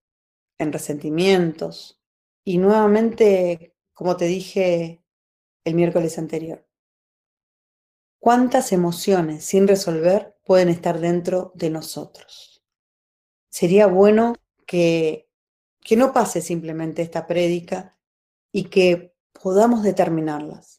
[0.57, 2.01] en resentimientos
[2.45, 5.03] y nuevamente, como te dije
[5.65, 6.65] el miércoles anterior,
[8.19, 12.63] cuántas emociones sin resolver pueden estar dentro de nosotros.
[13.49, 14.33] Sería bueno
[14.65, 15.29] que,
[15.81, 17.99] que no pase simplemente esta prédica
[18.53, 20.76] y que podamos determinarlas.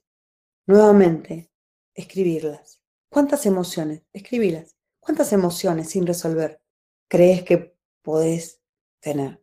[0.68, 1.50] Nuevamente,
[1.94, 2.82] escribirlas.
[3.10, 4.02] ¿Cuántas emociones?
[4.12, 4.76] Escribirlas.
[5.00, 6.60] ¿Cuántas emociones sin resolver
[7.08, 8.60] crees que podés
[9.00, 9.42] tener?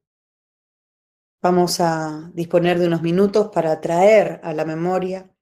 [1.42, 5.36] Vamos a disponer de unos minutos para traer a la memoria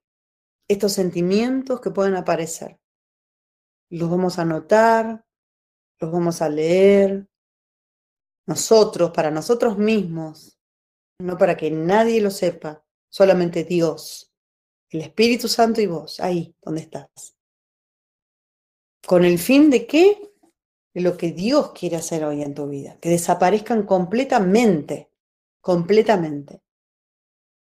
[0.68, 2.80] estos sentimientos que pueden aparecer.
[3.90, 5.26] Los vamos a anotar,
[6.00, 7.28] los vamos a leer,
[8.46, 10.58] nosotros, para nosotros mismos,
[11.20, 14.33] no para que nadie lo sepa, solamente Dios,
[14.94, 17.36] el Espíritu Santo y vos, ahí donde estás.
[19.04, 20.32] ¿Con el fin de qué?
[20.94, 25.10] De lo que Dios quiere hacer hoy en tu vida, que desaparezcan completamente,
[25.60, 26.62] completamente.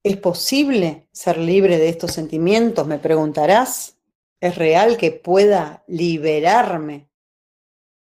[0.04, 2.86] ¿Es posible ser libre de estos sentimientos?
[2.86, 3.98] Me preguntarás.
[4.42, 7.10] ¿Es real que pueda liberarme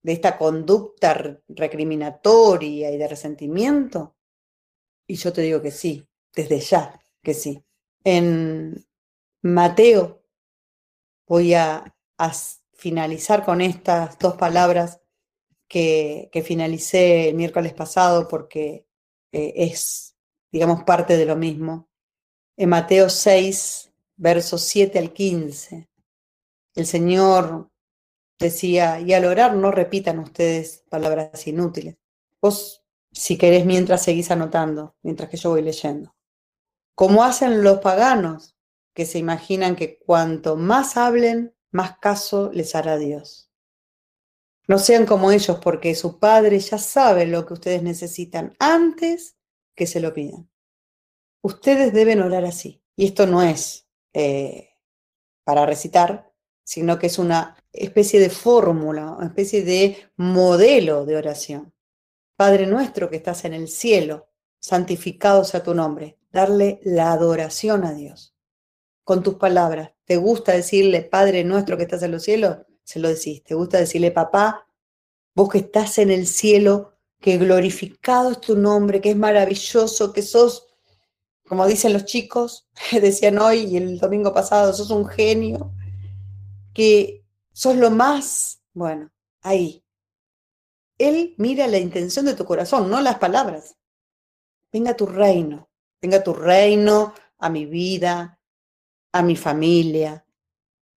[0.04, 4.18] de esta conducta recriminatoria y de resentimiento?
[5.08, 6.06] Y yo te digo que sí,
[6.36, 7.64] desde ya que sí.
[8.04, 8.87] En
[9.54, 10.24] Mateo,
[11.28, 11.94] voy a,
[12.74, 15.02] finalizar con estas dos palabras
[15.68, 18.88] que, finalicé el miércoles pasado porque
[19.32, 20.16] eh, es,
[20.52, 21.90] digamos, parte de lo mismo.
[22.56, 25.90] En Mateo 6, versos 7 al 15,
[26.76, 27.72] el Señor
[28.40, 31.98] decía, y al orar no repitan ustedes palabras inútiles.
[32.42, 36.16] Vos, si querés, mientras seguís anotando, mientras que yo voy leyendo.
[36.96, 38.57] Como hacen los paganos,
[38.98, 43.52] que se imaginan que cuanto más hablen, más caso les hará Dios.
[44.68, 49.38] No sean como ellos, porque su Padre ya sabe lo que ustedes necesitan antes
[49.76, 50.50] que se lo pidan.
[51.44, 52.82] Ustedes deben orar así.
[52.96, 54.72] Y esto no es eh,
[55.44, 56.34] para recitar,
[56.64, 61.72] sino que es una especie de fórmula, una especie de modelo de oración.
[62.36, 66.18] Padre nuestro que estás en el cielo, santificado sea tu nombre.
[66.32, 68.34] Darle la adoración a Dios.
[69.08, 69.94] Con tus palabras.
[70.04, 72.58] ¿Te gusta decirle Padre nuestro que estás en los cielos?
[72.84, 73.42] Se lo decís.
[73.42, 74.68] ¿Te gusta decirle papá?
[75.34, 80.22] Vos que estás en el cielo, que glorificado es tu nombre, que es maravilloso, que
[80.22, 80.68] sos,
[81.48, 85.72] como dicen los chicos, decían hoy y el domingo pasado, sos un genio,
[86.74, 89.10] que sos lo más, bueno,
[89.42, 89.86] ahí.
[90.98, 93.78] Él mira la intención de tu corazón, no las palabras.
[94.70, 95.70] Venga tu reino,
[96.02, 98.37] venga tu reino a mi vida,
[99.18, 100.24] a mi familia,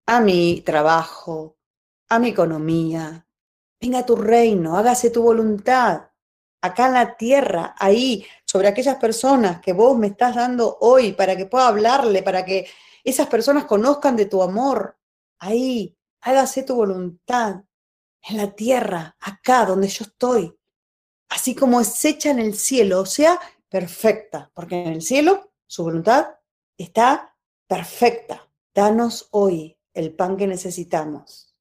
[0.06, 1.56] a mi trabajo,
[2.10, 3.26] a mi economía.
[3.80, 6.10] Venga tu reino, hágase tu voluntad,
[6.60, 11.34] acá en la tierra, ahí, sobre aquellas personas que vos me estás dando hoy para
[11.34, 12.68] que pueda hablarle, para que
[13.02, 14.98] esas personas conozcan de tu amor,
[15.38, 17.62] ahí, hágase tu voluntad.
[18.22, 20.54] En la tierra, acá donde yo estoy,
[21.30, 25.84] así como es hecha en el cielo, o sea, perfecta, porque en el cielo su
[25.84, 26.34] voluntad
[26.76, 27.29] está
[27.70, 28.50] perfecta.
[28.74, 31.54] Danos hoy el pan que necesitamos.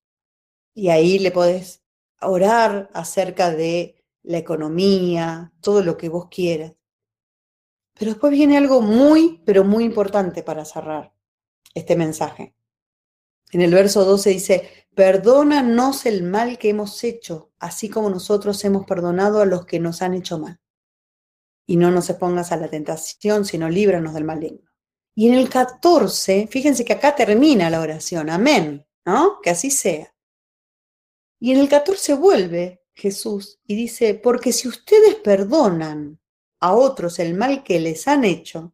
[0.73, 1.83] Y ahí le podés
[2.19, 6.73] orar acerca de la economía, todo lo que vos quieras.
[7.93, 11.13] Pero después viene algo muy, pero muy importante para cerrar
[11.75, 12.55] este mensaje.
[13.51, 18.85] En el verso 12 dice, perdónanos el mal que hemos hecho, así como nosotros hemos
[18.85, 20.59] perdonado a los que nos han hecho mal.
[21.67, 24.68] Y no nos expongas a la tentación, sino líbranos del maligno.
[25.15, 29.39] Y en el 14, fíjense que acá termina la oración, amén, ¿no?
[29.41, 30.13] Que así sea.
[31.39, 36.19] Y en el 14 vuelve Jesús y dice, porque si ustedes perdonan
[36.59, 38.73] a otros el mal que les han hecho,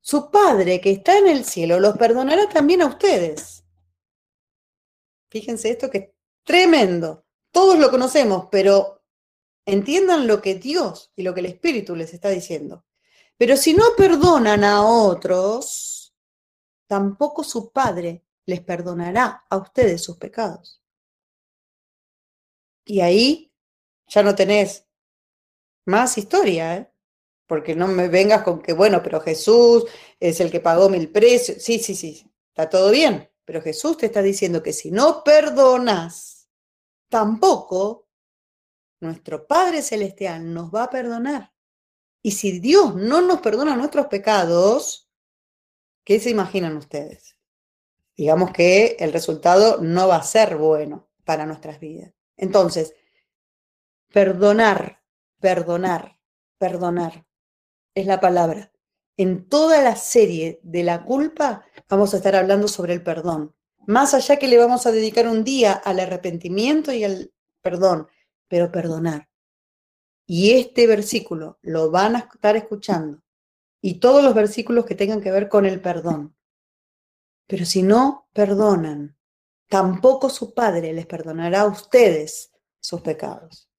[0.00, 3.64] su Padre que está en el cielo los perdonará también a ustedes.
[5.30, 6.08] Fíjense esto que es
[6.44, 7.26] tremendo.
[7.50, 9.02] Todos lo conocemos, pero
[9.66, 12.84] entiendan lo que Dios y lo que el Espíritu les está diciendo.
[13.38, 16.14] Pero si no perdonan a otros,
[16.86, 20.82] tampoco su Padre les perdonará a ustedes sus pecados.
[22.84, 23.52] Y ahí
[24.06, 24.86] ya no tenés
[25.84, 26.92] más historia, ¿eh?
[27.46, 29.84] porque no me vengas con que, bueno, pero Jesús
[30.18, 31.62] es el que pagó mil precios.
[31.62, 33.30] Sí, sí, sí, está todo bien.
[33.44, 36.48] Pero Jesús te está diciendo que si no perdonas,
[37.08, 38.08] tampoco
[39.00, 41.55] nuestro Padre Celestial nos va a perdonar.
[42.26, 45.08] Y si Dios no nos perdona nuestros pecados,
[46.02, 47.36] ¿qué se imaginan ustedes?
[48.16, 52.12] Digamos que el resultado no va a ser bueno para nuestras vidas.
[52.36, 52.94] Entonces,
[54.12, 55.04] perdonar,
[55.38, 56.18] perdonar,
[56.58, 57.28] perdonar
[57.94, 58.72] es la palabra
[59.16, 63.54] en toda la serie de la culpa vamos a estar hablando sobre el perdón.
[63.86, 67.32] Más allá que le vamos a dedicar un día al arrepentimiento y al
[67.62, 68.08] perdón,
[68.48, 69.28] pero perdonar.
[70.26, 73.22] Y este versículo lo van a estar escuchando.
[73.80, 76.36] Y todos los versículos que tengan que ver con el perdón.
[77.46, 79.16] Pero si no perdonan,
[79.68, 82.50] tampoco su Padre les perdonará a ustedes
[82.80, 83.70] sus pecados.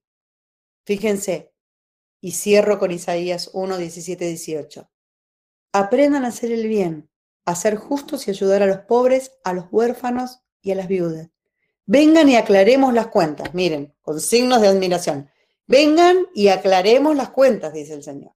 [0.85, 1.53] Fíjense,
[2.21, 4.89] y cierro con Isaías 1, 17, 18.
[5.73, 7.09] Aprendan a hacer el bien,
[7.45, 11.29] a ser justos y ayudar a los pobres, a los huérfanos y a las viudas.
[11.85, 13.53] Vengan y aclaremos las cuentas.
[13.53, 15.29] Miren, con signos de admiración.
[15.67, 18.33] Vengan y aclaremos las cuentas, dice el Señor.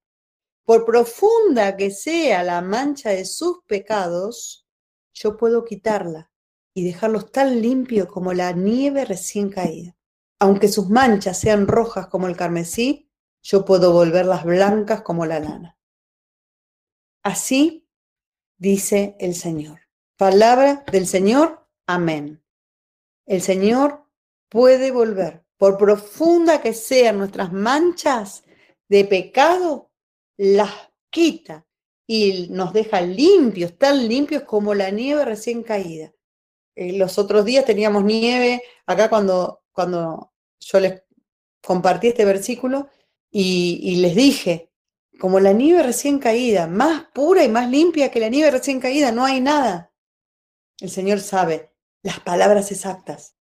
[0.65, 4.67] Por profunda que sea la mancha de sus pecados,
[5.13, 6.29] yo puedo quitarla
[6.73, 9.95] y dejarlos tan limpios como la nieve recién caída.
[10.39, 13.09] Aunque sus manchas sean rojas como el carmesí,
[13.41, 15.77] yo puedo volverlas blancas como la lana.
[17.23, 17.87] Así
[18.57, 19.79] dice el Señor.
[20.17, 22.43] Palabra del Señor, amén.
[23.25, 24.05] El Señor
[24.49, 28.43] puede volver, por profunda que sean nuestras manchas
[28.89, 29.91] de pecado,
[30.35, 30.71] las
[31.11, 31.67] quita
[32.07, 36.13] y nos deja limpios, tan limpios como la nieve recién caída.
[36.73, 41.03] Eh, los otros días teníamos nieve acá cuando, cuando yo les
[41.63, 42.89] compartí este versículo
[43.29, 44.71] y, y les dije,
[45.19, 49.11] como la nieve recién caída, más pura y más limpia que la nieve recién caída,
[49.11, 49.93] no hay nada.
[50.79, 51.71] El Señor sabe
[52.01, 53.35] las palabras exactas.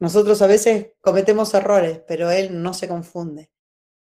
[0.00, 3.50] Nosotros a veces cometemos errores, pero Él no se confunde.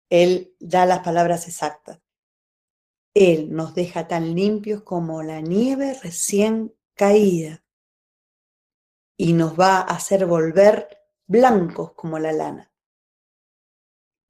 [0.08, 2.00] Él da las palabras exactas.
[3.14, 7.62] Él nos deja tan limpios como la nieve recién caída
[9.18, 12.72] y nos va a hacer volver blancos como la lana.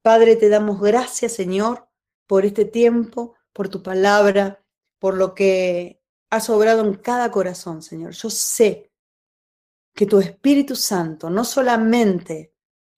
[0.01, 1.87] Padre, te damos gracias, Señor,
[2.27, 4.65] por este tiempo, por tu palabra,
[4.99, 8.11] por lo que has obrado en cada corazón, Señor.
[8.11, 8.92] Yo sé
[9.93, 12.53] que tu Espíritu Santo no solamente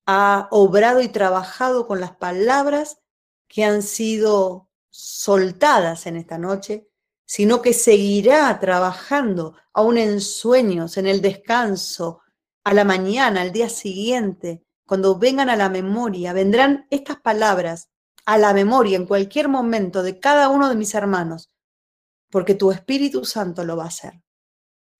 [0.05, 2.99] ha obrado y trabajado con las palabras
[3.47, 6.89] que han sido soltadas en esta noche,
[7.25, 12.21] sino que seguirá trabajando aún en sueños, en el descanso,
[12.63, 17.89] a la mañana, al día siguiente, cuando vengan a la memoria, vendrán estas palabras
[18.25, 21.51] a la memoria en cualquier momento de cada uno de mis hermanos,
[22.31, 24.21] porque tu Espíritu Santo lo va a hacer.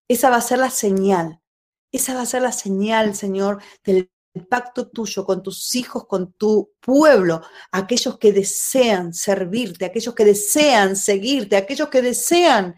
[0.07, 1.41] Esa va a ser la señal,
[1.91, 4.11] esa va a ser la señal, Señor, del
[4.49, 7.41] pacto tuyo con tus hijos, con tu pueblo,
[7.71, 12.75] aquellos que desean servirte, aquellos que desean seguirte, aquellos que desean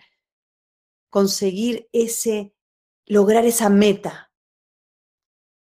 [1.10, 2.54] conseguir ese,
[3.06, 4.32] lograr esa meta,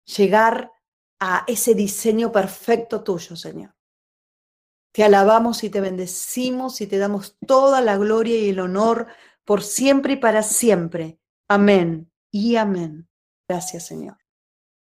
[0.05, 0.73] llegar
[1.21, 3.75] a ese diseño perfecto tuyo, Señor.
[4.93, 9.09] Te alabamos y te bendecimos y te damos toda la gloria y el honor
[9.45, 11.19] por siempre y para siempre.
[11.49, 13.09] Amén y amén.
[13.49, 14.24] Gracias, Señor.